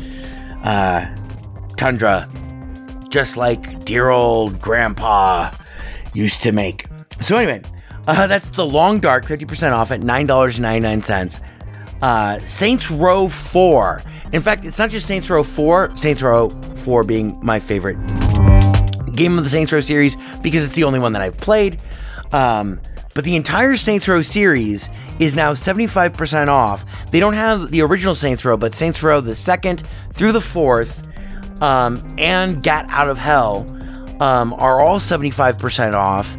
[0.64, 1.16] uh,
[1.78, 2.28] tundra,
[3.10, 5.52] just like dear old grandpa
[6.14, 6.86] used to make.
[7.22, 7.62] So, anyway,
[8.10, 11.42] uh, that's the Long Dark, 50% off at $9.99.
[12.02, 14.02] Uh, Saints Row 4.
[14.32, 17.98] In fact, it's not just Saints Row 4, Saints Row 4 being my favorite
[19.16, 21.80] game of the Saints Row series because it's the only one that I've played.
[22.32, 22.80] Um,
[23.14, 24.90] but the entire Saints Row series
[25.20, 26.86] is now 75% off.
[27.12, 29.84] They don't have the original Saints Row, but Saints Row the second
[30.14, 31.06] through the fourth
[31.62, 33.68] um, and Gat Out of Hell
[34.22, 36.38] um, are all 75% off.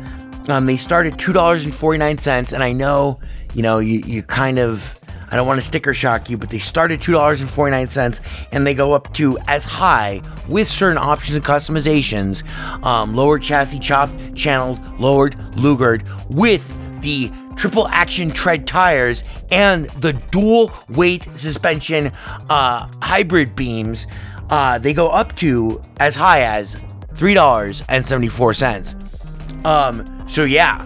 [0.49, 3.20] Um, they start at $2.49, and I know,
[3.55, 4.99] you know, you, you kind of,
[5.30, 8.20] I don't want to sticker shock you, but they start at $2.49
[8.53, 12.45] and they go up to as high with certain options and customizations
[12.84, 16.66] um, lowered chassis, chopped, channeled, lowered, lugered with
[17.01, 19.22] the triple action tread tires
[19.53, 22.11] and the dual weight suspension
[22.49, 24.07] uh, hybrid beams.
[24.49, 26.76] Uh, they go up to as high as
[27.14, 29.66] $3.74.
[29.66, 30.85] Um, so yeah,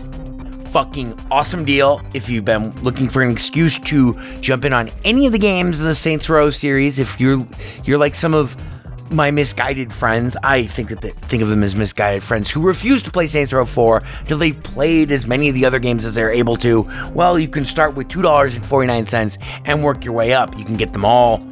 [0.70, 2.00] fucking awesome deal.
[2.14, 5.82] If you've been looking for an excuse to jump in on any of the games
[5.82, 7.46] in the Saints Row series, if you're
[7.84, 8.56] you're like some of
[9.12, 13.02] my misguided friends, I think that they, think of them as misguided friends who refuse
[13.02, 16.14] to play Saints Row 4 until they've played as many of the other games as
[16.14, 16.90] they're able to.
[17.12, 19.36] Well, you can start with two dollars and forty nine cents
[19.66, 20.56] and work your way up.
[20.56, 21.46] You can get them all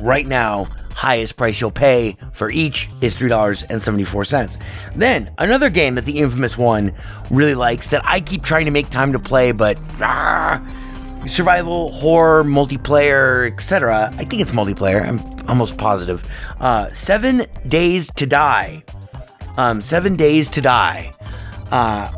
[0.00, 0.66] right now
[0.96, 4.58] highest price you'll pay for each is $3.74.
[4.96, 6.94] Then, another game that the infamous one
[7.30, 10.58] really likes that I keep trying to make time to play, but ah,
[11.26, 14.10] survival, horror, multiplayer, etc.
[14.16, 16.26] I think it's multiplayer, I'm almost positive.
[16.60, 18.82] Uh, Seven Days to Die.
[19.58, 21.12] Um, Seven Days to Die.
[21.70, 22.10] Uh,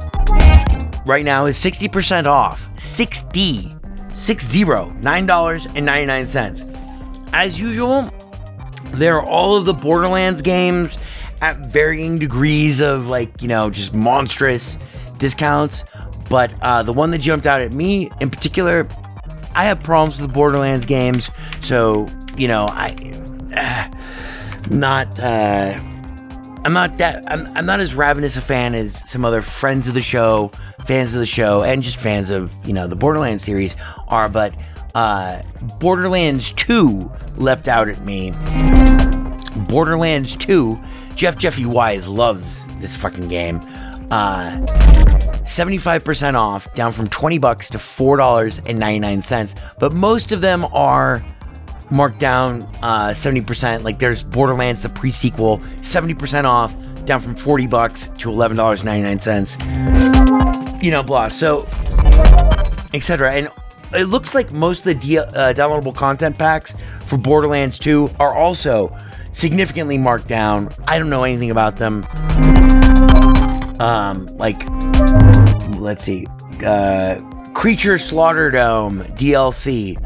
[1.04, 2.68] right now is 60% off.
[2.76, 3.74] 6D.
[4.16, 4.64] 60.
[4.64, 6.74] $9.99.
[7.32, 8.10] As usual,
[8.92, 10.98] there are all of the Borderlands games
[11.40, 14.76] at varying degrees of like, you know, just monstrous
[15.18, 15.84] discounts.
[16.28, 18.88] But uh, the one that jumped out at me in particular,
[19.54, 21.30] I have problems with the Borderlands games.
[21.62, 22.94] So, you know, I.
[23.54, 23.94] Uh,
[24.70, 25.18] not.
[25.18, 25.78] Uh,
[26.64, 27.24] I'm not that.
[27.30, 30.48] I'm, I'm not as ravenous a fan as some other friends of the show,
[30.84, 33.76] fans of the show, and just fans of, you know, the Borderlands series
[34.08, 34.28] are.
[34.28, 34.54] But
[34.94, 35.42] uh,
[35.78, 38.32] Borderlands 2 leapt out at me.
[39.68, 40.78] Borderlands 2,
[41.14, 43.60] Jeff Jeffy Wise loves this fucking game.
[44.10, 44.56] Uh,
[45.44, 49.58] 75% off, down from 20 bucks to $4.99.
[49.78, 51.22] But most of them are
[51.90, 53.82] marked down uh, 70%.
[53.82, 56.74] Like there's Borderlands, the pre sequel, 70% off,
[57.04, 60.82] down from 40 bucks to $11.99.
[60.82, 61.28] You know, blah.
[61.28, 61.66] So,
[62.94, 63.32] etc.
[63.32, 63.48] And
[63.94, 66.74] it looks like most of the de- uh, downloadable content packs
[67.08, 68.94] for Borderlands 2 are also
[69.32, 70.68] significantly marked down.
[70.86, 72.04] I don't know anything about them.
[73.80, 74.62] Um, like,
[75.78, 76.26] let's see,
[76.64, 77.20] uh,
[77.54, 79.96] Creature Slaughterdome DLC,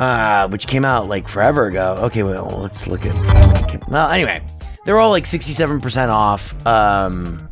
[0.00, 1.96] uh, which came out like forever ago.
[2.02, 3.88] Okay, well, let's look at.
[3.88, 4.42] Well, anyway,
[4.84, 6.66] they're all like 67% off.
[6.66, 7.48] Um,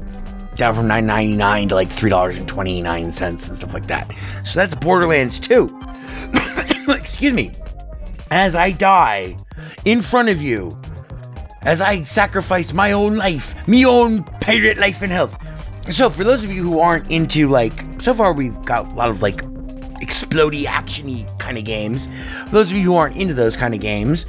[0.56, 3.74] down from nine ninety nine to like three dollars and twenty nine cents and stuff
[3.74, 4.10] like that.
[4.42, 5.82] So that's Borderlands 2.
[6.88, 7.52] Excuse me.
[8.30, 9.36] As I die
[9.84, 10.76] in front of you,
[11.62, 15.36] as I sacrifice my own life, me own pirate life and health.
[15.92, 19.10] So for those of you who aren't into like, so far we've got a lot
[19.10, 19.42] of like
[20.00, 22.08] explody actiony kind of games.
[22.46, 24.26] For those of you who aren't into those kind of games,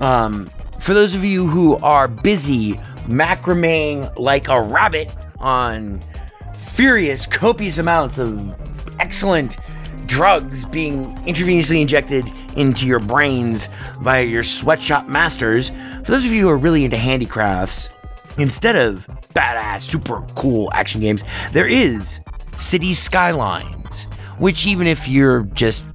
[0.00, 2.74] um, for those of you who are busy
[3.06, 6.00] macrameing like a rabbit on
[6.54, 8.54] furious, copious amounts of
[9.00, 9.56] excellent
[10.06, 13.68] drugs being intravenously injected into your brains
[14.00, 15.70] via your sweatshop masters.
[15.70, 17.88] For those of you who are really into handicrafts,
[18.36, 22.20] instead of badass, super cool action games, there is
[22.56, 24.04] City Skylines,
[24.38, 25.86] which, even if you're just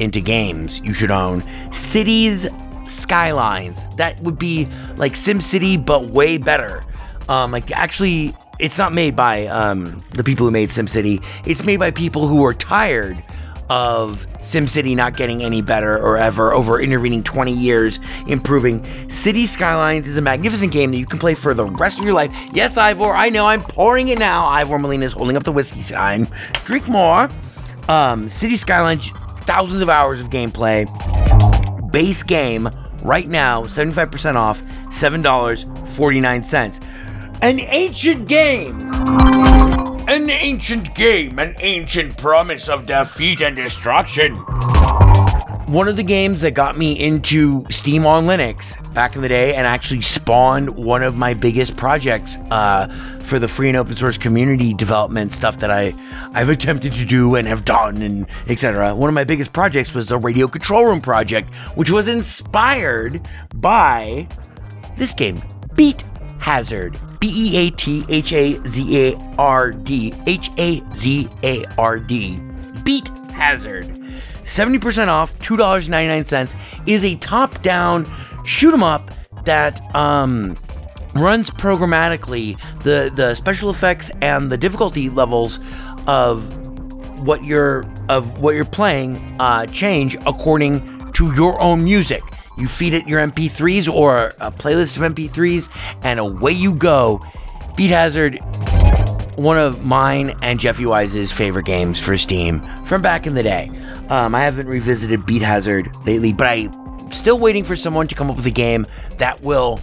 [0.00, 1.42] into games, you should own.
[1.72, 2.46] Cities
[2.86, 3.84] Skylines.
[3.96, 6.82] That would be like SimCity, but way better.
[7.28, 11.22] Um, like actually it's not made by um, the people who made SimCity.
[11.46, 13.22] It's made by people who are tired
[13.68, 17.98] of SimCity not getting any better or ever over intervening 20 years
[18.28, 18.84] improving.
[19.08, 22.14] City Skylines is a magnificent game that you can play for the rest of your
[22.14, 22.30] life.
[22.52, 24.46] Yes, Ivor, I know I'm pouring it now.
[24.46, 26.28] Ivor Molina is holding up the whiskey sign.
[26.64, 27.28] Drink more.
[27.88, 29.10] Um, City Skylines,
[29.42, 30.86] thousands of hours of gameplay.
[31.92, 32.68] Base game
[33.02, 36.82] right now, 75% off, $7.49
[37.42, 38.88] an ancient game
[40.08, 44.36] An ancient game, an ancient promise of defeat and destruction.
[45.66, 49.56] One of the games that got me into Steam on Linux back in the day
[49.56, 52.86] and actually spawned one of my biggest projects uh,
[53.22, 55.92] for the free and open source community development stuff that I,
[56.34, 58.94] I've attempted to do and have done and etc.
[58.94, 64.28] One of my biggest projects was the Radio Control Room project, which was inspired by
[64.96, 65.42] this game,
[65.74, 66.04] Beat
[66.38, 66.96] Hazard.
[67.20, 70.12] B E A T H A Z A R D.
[70.26, 72.38] H A Z A R D.
[72.84, 73.86] Beat Hazard.
[74.42, 76.54] 70% off, $2.99
[76.86, 78.06] is a top down
[78.44, 79.10] shoot 'em up
[79.44, 80.56] that um,
[81.14, 82.58] runs programmatically.
[82.82, 85.58] The, the special effects and the difficulty levels
[86.06, 86.56] of
[87.26, 92.22] what you're of what you're playing uh, change according to your own music.
[92.56, 95.68] You feed it your MP3s or a playlist of MP3s,
[96.02, 97.20] and away you go.
[97.76, 98.38] Beat Hazard,
[99.36, 103.70] one of mine and Jeffy Wise's favorite games for Steam from back in the day.
[104.08, 108.30] Um, I haven't revisited Beat Hazard lately, but I'm still waiting for someone to come
[108.30, 108.86] up with a game
[109.18, 109.78] that will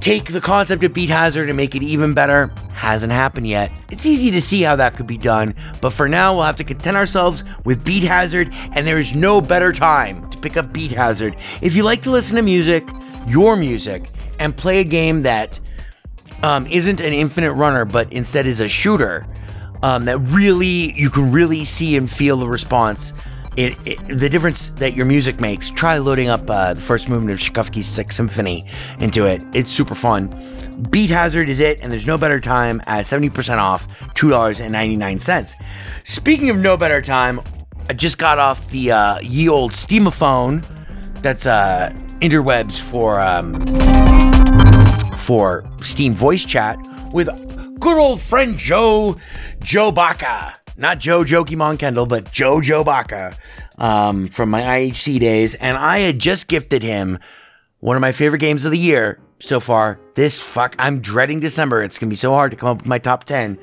[0.00, 2.52] take the concept of Beat Hazard and make it even better.
[2.72, 3.72] Hasn't happened yet.
[3.90, 6.64] It's easy to see how that could be done, but for now, we'll have to
[6.64, 10.92] content ourselves with Beat Hazard, and there is no better time to pick up Beat
[10.92, 11.36] Hazard.
[11.62, 12.86] If you like to listen to music,
[13.26, 15.58] your music, and play a game that
[16.42, 19.26] um, isn't an infinite runner, but instead is a shooter,
[19.82, 23.12] um, that really, you can really see and feel the response
[23.56, 25.70] it, it, the difference that your music makes.
[25.70, 28.66] Try loading up uh, the first movement of Tchaikovsky's Sixth Symphony
[29.00, 29.42] into it.
[29.54, 30.28] It's super fun.
[30.90, 35.54] Beat Hazard is it, and there's no better time at 70% off, $2.99.
[36.04, 37.40] Speaking of no better time,
[37.88, 40.64] I just got off the uh, ye old Steamaphone.
[41.22, 43.64] That's uh, interwebs for um,
[45.16, 46.78] for Steam voice chat
[47.12, 47.28] with
[47.80, 49.16] good old friend Joe
[49.60, 53.36] Joe Baca not Joe Jokimon Kendall, but Joe Joe Baca
[53.78, 55.54] um, from my IHC days.
[55.54, 57.18] And I had just gifted him
[57.80, 59.98] one of my favorite games of the year so far.
[60.14, 61.82] This fuck, I'm dreading December.
[61.82, 63.58] It's to be so hard to come up with my top 10.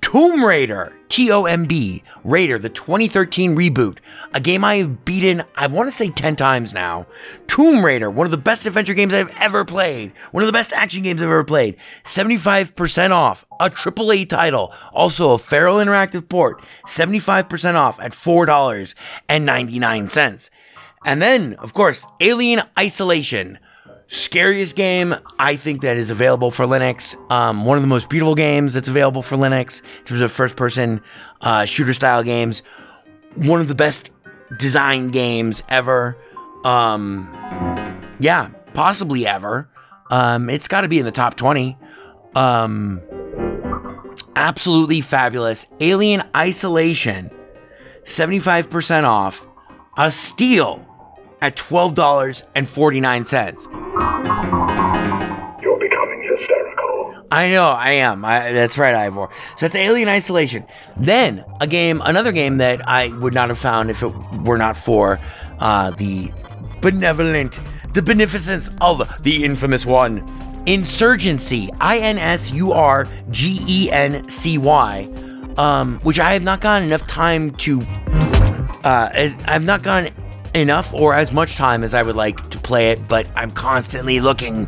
[0.00, 3.98] Tomb Raider, T O M B, Raider, the 2013 reboot,
[4.32, 7.06] a game I have beaten, I want to say 10 times now.
[7.46, 10.72] Tomb Raider, one of the best adventure games I've ever played, one of the best
[10.72, 11.76] action games I've ever played.
[12.02, 20.50] 75% off, a AAA title, also a Feral Interactive port, 75% off at $4.99.
[21.06, 23.58] And then, of course, Alien Isolation.
[24.14, 27.16] Scariest game I think that is available for Linux.
[27.32, 30.54] Um, one of the most beautiful games that's available for Linux in terms of first
[30.54, 31.00] person
[31.40, 32.62] uh, shooter style games.
[33.34, 34.12] One of the best
[34.56, 36.16] design games ever.
[36.64, 37.28] Um,
[38.20, 39.68] yeah, possibly ever.
[40.12, 41.76] Um, it's got to be in the top 20.
[42.36, 43.00] Um,
[44.36, 45.66] absolutely fabulous.
[45.80, 47.32] Alien Isolation,
[48.04, 49.44] 75% off.
[49.96, 50.86] A steal
[51.40, 53.83] at $12.49.
[57.34, 58.24] I know, I am.
[58.24, 59.28] I, that's right, Ivor.
[59.56, 60.64] So that's Alien Isolation.
[60.96, 64.12] Then a game, another game that I would not have found if it
[64.44, 65.18] were not for
[65.58, 66.30] uh, the
[66.80, 67.58] benevolent,
[67.92, 70.24] the beneficence of the infamous one,
[70.66, 71.68] Insurgency.
[71.80, 75.08] I N S U R G E N C Y.
[75.56, 77.82] Um, which I have not gotten enough time to.
[78.84, 80.14] Uh, I've not gotten
[80.54, 84.20] enough or as much time as I would like to play it, but I'm constantly
[84.20, 84.66] looking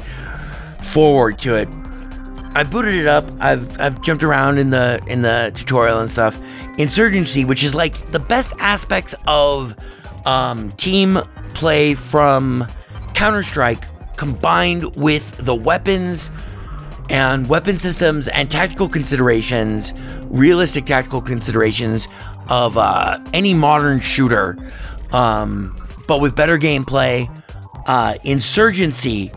[0.83, 1.69] forward to it.
[2.57, 3.31] I booted it up.
[3.39, 6.41] I've I've jumped around in the in the tutorial and stuff.
[6.79, 9.75] Insurgency, which is like the best aspects of
[10.25, 11.19] um, team
[11.53, 12.67] play from
[13.13, 13.85] Counter Strike,
[14.17, 16.31] combined with the weapons
[17.11, 19.93] and weapon systems and tactical considerations,
[20.31, 22.09] realistic tactical considerations
[22.49, 24.57] of uh, any modern shooter
[25.13, 25.77] um,
[26.09, 27.31] but with better gameplay.
[27.87, 29.31] Uh, Insurgency,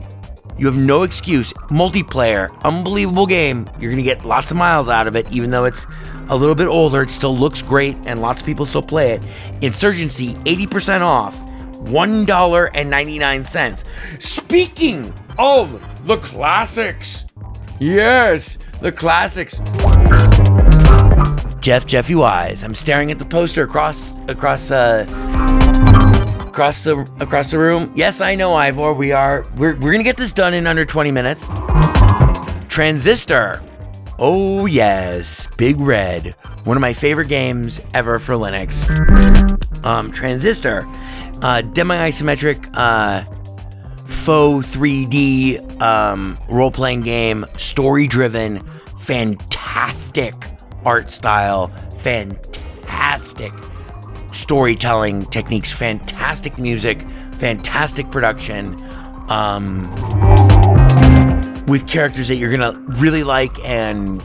[0.59, 1.53] you have no excuse.
[1.69, 3.69] Multiplayer, unbelievable game.
[3.79, 5.85] You're gonna get lots of miles out of it, even though it's
[6.27, 7.01] a little bit older.
[7.01, 9.21] It still looks great, and lots of people still play it.
[9.61, 11.39] Insurgency, 80% off,
[11.83, 14.21] $1.99.
[14.21, 17.25] Speaking of the classics,
[17.79, 19.61] yes, the classics.
[21.61, 22.63] Jeff Jeffy Wise.
[22.63, 25.05] I'm staring at the poster across across uh
[26.49, 27.91] across the across the room.
[27.95, 28.93] Yes, I know, Ivor.
[28.93, 31.45] We are we're we're gonna get this done in under 20 minutes.
[32.67, 33.61] Transistor.
[34.17, 36.33] Oh yes, Big Red.
[36.65, 38.85] One of my favorite games ever for Linux.
[39.85, 40.85] Um, Transistor.
[41.41, 43.23] Uh, demi-isometric uh,
[44.03, 48.59] faux 3D um, role-playing game, story-driven,
[48.99, 50.33] fantastic
[50.83, 51.67] art style,
[51.99, 53.53] fantastic
[54.31, 57.01] storytelling techniques, fantastic music,
[57.33, 58.75] fantastic production,
[59.29, 59.89] um,
[61.65, 64.21] with characters that you're gonna really like and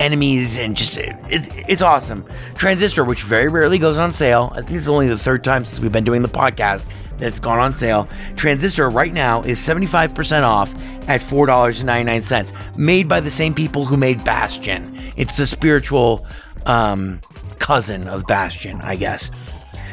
[0.00, 2.24] enemies and just it, it's awesome.
[2.54, 4.52] Transistor, which very rarely goes on sale.
[4.54, 6.84] I think it's only the third time since we've been doing the podcast
[7.18, 8.08] that it's gone on sale.
[8.36, 10.74] Transistor right now is 75% off
[11.08, 14.98] at $4.99, made by the same people who made Bastion.
[15.16, 16.26] It's the spiritual
[16.66, 17.20] um,
[17.58, 19.30] cousin of Bastion, I guess.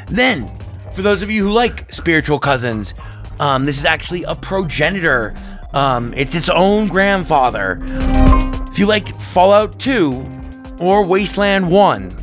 [0.07, 0.51] Then,
[0.93, 2.93] for those of you who like spiritual cousins,
[3.39, 5.33] um, this is actually a progenitor.
[5.73, 7.79] Um, it's its own grandfather.
[8.69, 12.15] If you like Fallout 2 or Wasteland 1,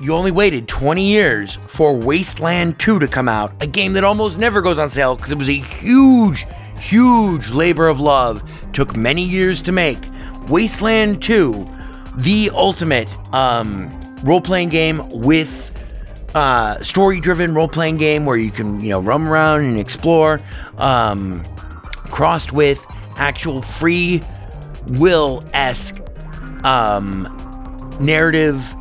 [0.00, 4.38] you only waited 20 years for Wasteland 2 to come out, a game that almost
[4.38, 6.46] never goes on sale because it was a huge,
[6.78, 8.42] huge labor of love.
[8.72, 9.98] Took many years to make.
[10.48, 11.66] Wasteland 2,
[12.18, 13.90] the ultimate um,
[14.22, 15.72] role playing game with
[16.34, 20.40] uh, story driven role playing game where you can, you know, roam around and explore,
[20.78, 21.42] um,
[22.10, 22.84] crossed with
[23.16, 24.22] actual free
[24.88, 25.98] will esque
[26.64, 27.22] um,
[28.00, 28.74] narrative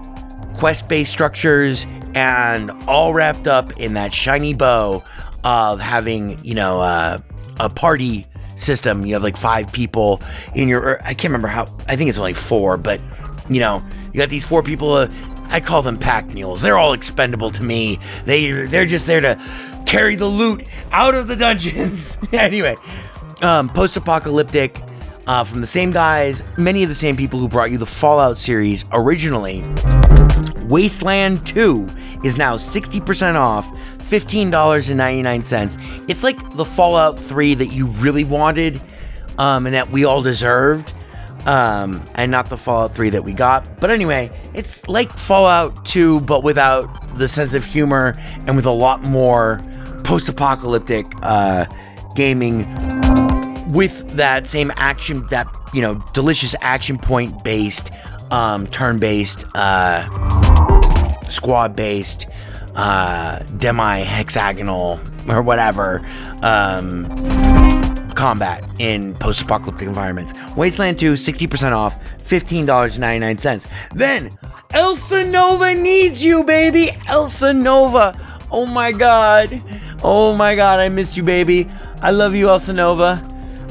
[0.57, 5.03] quest based structures and all wrapped up in that shiny bow
[5.43, 7.17] of having, you know, uh,
[7.59, 8.25] a party
[8.55, 9.05] system.
[9.05, 10.21] You have like five people
[10.55, 13.01] in your, I can't remember how, I think it's only four, but
[13.49, 13.83] you know,
[14.15, 14.93] you got these four people.
[14.93, 15.09] Uh,
[15.49, 16.61] I call them pack mules.
[16.61, 17.99] They're all expendable to me.
[18.23, 19.37] They they're just there to
[19.85, 22.17] carry the loot out of the dungeons.
[22.31, 22.77] anyway,
[23.41, 24.79] um, post-apocalyptic
[25.27, 28.37] uh, from the same guys, many of the same people who brought you the Fallout
[28.37, 29.65] series originally.
[30.63, 31.85] Wasteland 2
[32.23, 36.09] is now 60% off, $15.99.
[36.09, 38.79] It's like the Fallout 3 that you really wanted
[39.37, 40.93] um, and that we all deserved,
[41.45, 43.79] um, and not the Fallout 3 that we got.
[43.79, 48.71] But anyway, it's like Fallout 2, but without the sense of humor and with a
[48.71, 49.61] lot more
[50.03, 51.65] post apocalyptic uh,
[52.15, 52.65] gaming
[53.71, 57.91] with that same action, that, you know, delicious action point based,
[58.31, 60.07] um, turn based, uh,
[61.29, 62.27] squad based,
[62.75, 66.05] uh, demi hexagonal or whatever
[66.43, 67.05] um,
[68.15, 70.33] combat in post apocalyptic environments.
[70.55, 73.67] Wasteland 2, 60% off, $15.99.
[73.93, 74.29] Then,
[74.69, 76.87] Elsenova needs you, baby!
[77.07, 78.19] Elsenova!
[78.51, 79.61] Oh my god!
[80.03, 81.67] Oh my god, I miss you, baby!
[82.01, 83.21] I love you, Elsenova!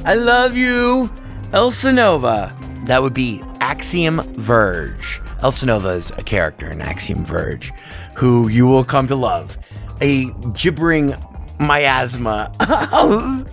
[0.04, 1.10] I love you!
[1.50, 2.52] Elsenova!
[2.86, 5.20] That would be Axiom Verge.
[5.42, 7.72] Elsenova is a character in Axiom Verge
[8.14, 9.56] who you will come to love.
[10.00, 11.14] A gibbering
[11.58, 12.52] miasma
[12.92, 13.48] of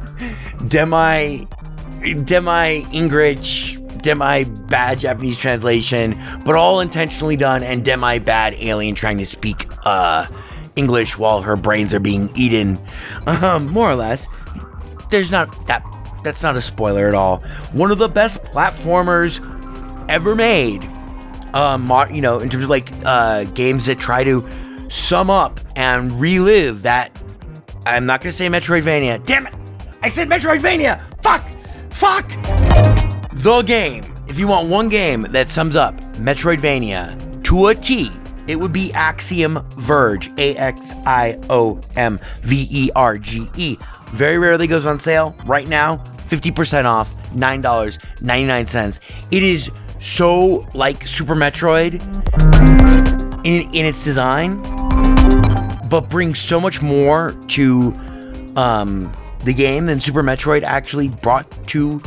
[0.67, 1.47] demi
[2.23, 9.17] demi English, demi bad Japanese translation, but all intentionally done and demi bad alien trying
[9.17, 10.25] to speak uh
[10.75, 12.79] English while her brains are being eaten.
[13.27, 14.27] Um, more or less.
[15.09, 15.83] There's not that
[16.23, 17.37] that's not a spoiler at all.
[17.73, 19.39] One of the best platformers
[20.09, 20.83] ever made.
[21.53, 24.47] Um, you know, in terms of like uh, games that try to
[24.89, 27.11] sum up and relive that.
[27.85, 29.25] I'm not gonna say Metroidvania.
[29.25, 29.55] Damn it!
[30.03, 31.01] I said Metroidvania.
[31.21, 31.47] Fuck!
[31.91, 32.27] Fuck!
[33.33, 34.03] The game.
[34.27, 38.11] If you want one game that sums up Metroidvania to a T,
[38.47, 40.31] it would be Axiom Verge.
[40.39, 43.77] A X I O M V E R G E.
[44.07, 45.35] Very rarely goes on sale.
[45.45, 48.99] Right now, 50% off, $9.99.
[49.31, 51.95] It is so like Super Metroid
[53.45, 54.61] in, in its design,
[55.87, 57.93] but brings so much more to
[58.55, 59.13] um,
[59.43, 62.01] the game than Super Metroid actually brought to.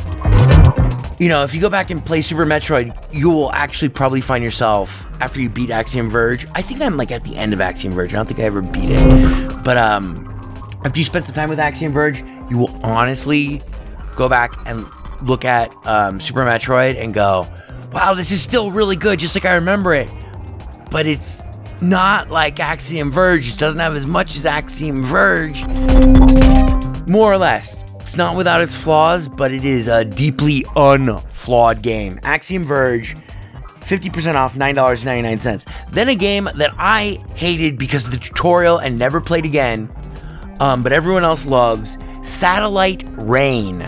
[1.17, 4.43] You know, if you go back and play Super Metroid, you will actually probably find
[4.43, 6.45] yourself after you beat Axiom Verge.
[6.53, 8.13] I think I'm like at the end of Axiom Verge.
[8.13, 10.27] I don't think I ever beat it, but um,
[10.83, 13.61] after you spend some time with Axiom Verge, you will honestly
[14.15, 14.85] go back and
[15.21, 17.47] look at um, Super Metroid and go,
[17.93, 20.09] wow, this is still really good, just like I remember it.
[20.91, 21.43] But it's
[21.81, 23.53] not like Axiom Verge.
[23.53, 25.63] It doesn't have as much as Axiom Verge.
[27.07, 27.77] More or less.
[28.01, 32.19] It's not without its flaws, but it is a deeply unflawed game.
[32.23, 33.15] Axiom Verge,
[33.79, 35.91] 50% off, $9.99.
[35.91, 39.89] Then a game that I hated because of the tutorial and never played again,
[40.59, 43.81] um, but everyone else loves Satellite Reign,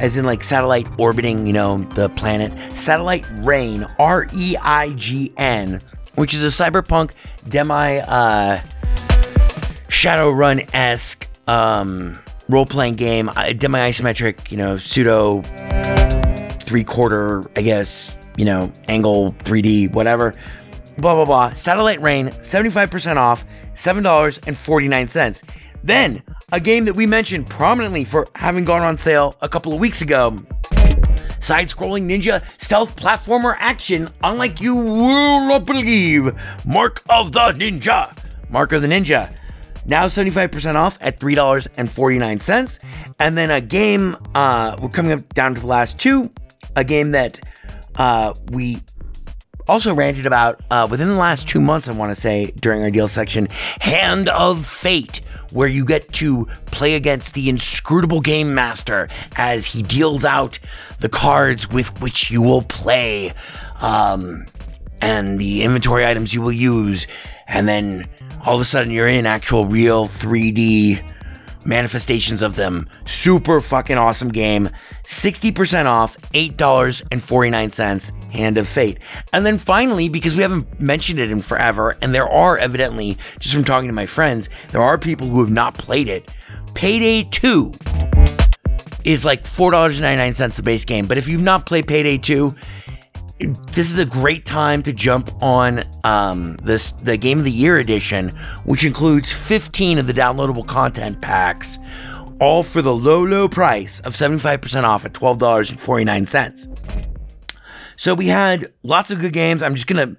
[0.00, 2.52] as in like satellite orbiting, you know, the planet.
[2.78, 5.80] Satellite Reign, R E I G N,
[6.14, 7.12] which is a cyberpunk
[7.48, 8.60] demi uh,
[9.88, 15.42] Shadowrun esque um, role playing game, uh, demi isometric, you know, pseudo
[16.62, 20.34] three quarter, I guess, you know, angle 3D, whatever.
[20.98, 21.54] Blah blah blah.
[21.54, 23.44] Satellite Reign, 75% off,
[23.74, 25.42] $7.49.
[25.84, 29.80] Then, a game that we mentioned prominently for having gone on sale a couple of
[29.80, 30.38] weeks ago.
[31.40, 36.32] Side scrolling ninja stealth platformer action, unlike you will not believe.
[36.64, 38.16] Mark of the Ninja.
[38.48, 39.34] Mark of the Ninja.
[39.84, 42.78] Now 75% off at $3.49.
[43.18, 46.30] And then a game, uh, we're coming up down to the last two.
[46.76, 47.40] A game that
[47.96, 48.80] uh, we
[49.68, 52.90] also ranted about uh, within the last two months, I want to say, during our
[52.90, 53.48] deal section
[53.80, 59.82] Hand of Fate, where you get to play against the inscrutable game master as he
[59.82, 60.58] deals out
[61.00, 63.32] the cards with which you will play
[63.80, 64.46] um,
[65.00, 67.06] and the inventory items you will use.
[67.52, 68.08] And then
[68.44, 71.04] all of a sudden, you're in actual real 3D
[71.64, 72.88] manifestations of them.
[73.04, 74.68] Super fucking awesome game.
[75.04, 78.98] 60% off, $8.49, Hand of Fate.
[79.32, 83.54] And then finally, because we haven't mentioned it in forever, and there are evidently, just
[83.54, 86.32] from talking to my friends, there are people who have not played it.
[86.74, 87.72] Payday 2
[89.04, 91.06] is like $4.99 the base game.
[91.06, 92.54] But if you've not played Payday 2,
[93.42, 97.78] this is a great time to jump on um, this the game of the year
[97.78, 98.28] edition,
[98.64, 101.78] which includes 15 of the downloadable content packs,
[102.40, 106.78] all for the low, low price of 75% off at $12.49.
[107.96, 109.62] So we had lots of good games.
[109.62, 110.16] I'm just gonna,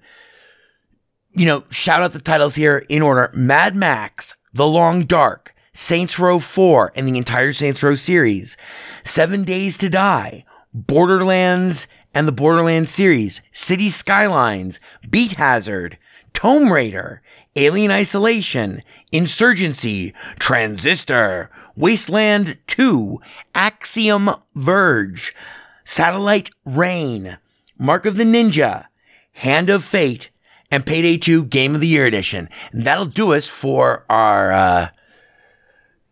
[1.31, 6.19] you know, shout out the titles here in order: Mad Max, The Long Dark, Saints
[6.19, 8.57] Row 4, and the entire Saints Row series,
[9.03, 14.79] Seven Days to Die, Borderlands and the Borderlands series, City Skylines,
[15.09, 15.97] Beat Hazard,
[16.33, 17.21] Tomb Raider,
[17.55, 18.81] Alien Isolation,
[19.11, 23.19] Insurgency, Transistor, Wasteland 2,
[23.53, 25.35] Axiom Verge,
[25.83, 27.37] Satellite Reign,
[27.77, 28.85] Mark of the Ninja,
[29.33, 30.29] Hand of Fate,
[30.71, 32.49] and Payday 2 Game of the Year Edition.
[32.71, 34.87] And that'll do us for our, uh,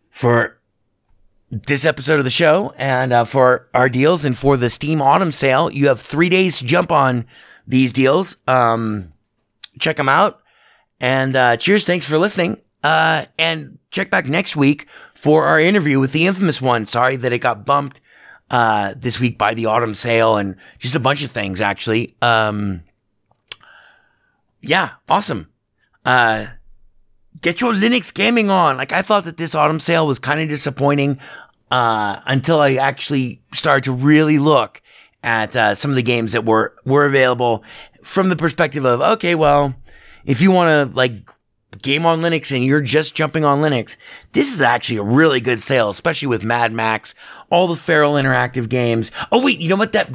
[0.10, 0.60] for
[1.52, 5.32] this episode of the show and uh, for our deals and for the Steam Autumn
[5.32, 5.69] sale.
[5.69, 7.26] You have three days to jump on
[7.68, 8.38] these deals.
[8.48, 9.10] Um,
[9.80, 10.41] check them out.
[10.99, 11.86] And uh, cheers.
[11.86, 12.61] Thanks for listening.
[12.84, 16.86] Uh, and check back next week for our interview with the infamous one.
[16.86, 17.99] Sorry that it got bumped
[18.49, 22.15] uh, this week by the autumn sale and just a bunch of things, actually.
[22.22, 22.84] Um,
[24.61, 25.49] yeah, awesome.
[27.41, 28.77] Get your Linux gaming on.
[28.77, 31.19] Like I thought that this autumn sale was kind of disappointing
[31.72, 34.81] uh, until I actually started to really look
[35.23, 37.63] at uh, some of the games that were were available
[38.03, 39.76] from the perspective of okay, well,
[40.26, 41.13] if you want to like
[41.81, 43.95] game on Linux and you're just jumping on Linux,
[44.34, 47.15] this is actually a really good sale, especially with Mad Max,
[47.49, 49.11] all the Feral Interactive games.
[49.31, 49.93] Oh wait, you know what?
[49.93, 50.09] That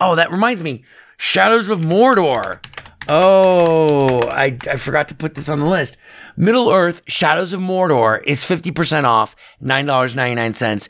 [0.00, 0.84] oh that reminds me,
[1.16, 2.60] Shadows of Mordor.
[3.08, 5.96] Oh, I, I forgot to put this on the list.
[6.36, 10.88] Middle Earth Shadows of Mordor is 50% off, $9.99.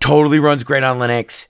[0.00, 1.48] Totally runs great on Linux.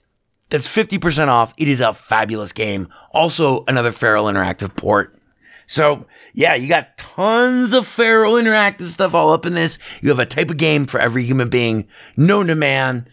[0.49, 1.53] That's 50% off.
[1.57, 2.87] It is a fabulous game.
[3.11, 5.19] Also, another Feral Interactive port.
[5.65, 9.77] So, yeah, you got tons of Feral Interactive stuff all up in this.
[10.01, 13.09] You have a type of game for every human being known to man.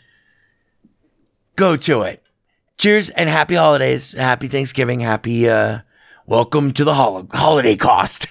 [1.56, 2.22] Go to it.
[2.78, 4.12] Cheers and happy holidays.
[4.12, 5.00] Happy Thanksgiving.
[5.00, 5.80] Happy, uh,
[6.26, 8.26] welcome to the hol- holiday cost.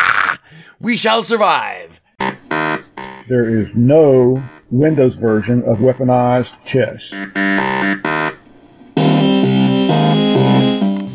[0.80, 2.00] we shall survive.
[3.28, 7.10] There is no Windows version of weaponized chess.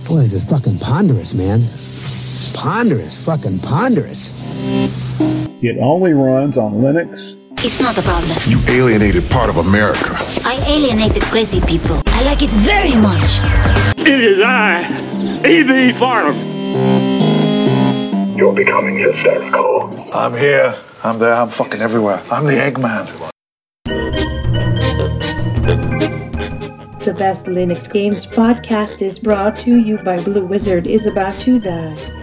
[0.07, 1.61] Boy, this is fucking ponderous, man.
[2.53, 4.31] Ponderous, fucking ponderous.
[5.61, 7.39] It only runs on Linux.
[7.65, 8.37] It's not a problem.
[8.45, 10.17] You alienated part of America.
[10.43, 12.01] I alienated crazy people.
[12.07, 13.39] I like it very much.
[13.99, 14.81] It is I,
[15.47, 15.93] E.B.
[15.97, 16.37] Farnum.
[18.37, 20.09] You're becoming hysterical.
[20.13, 20.75] I'm here.
[21.05, 21.33] I'm there.
[21.33, 22.21] I'm fucking everywhere.
[22.29, 23.07] I'm the Eggman.
[27.05, 31.61] The Best Linux Games podcast is brought to you by Blue Wizard is About to
[31.61, 32.22] Die.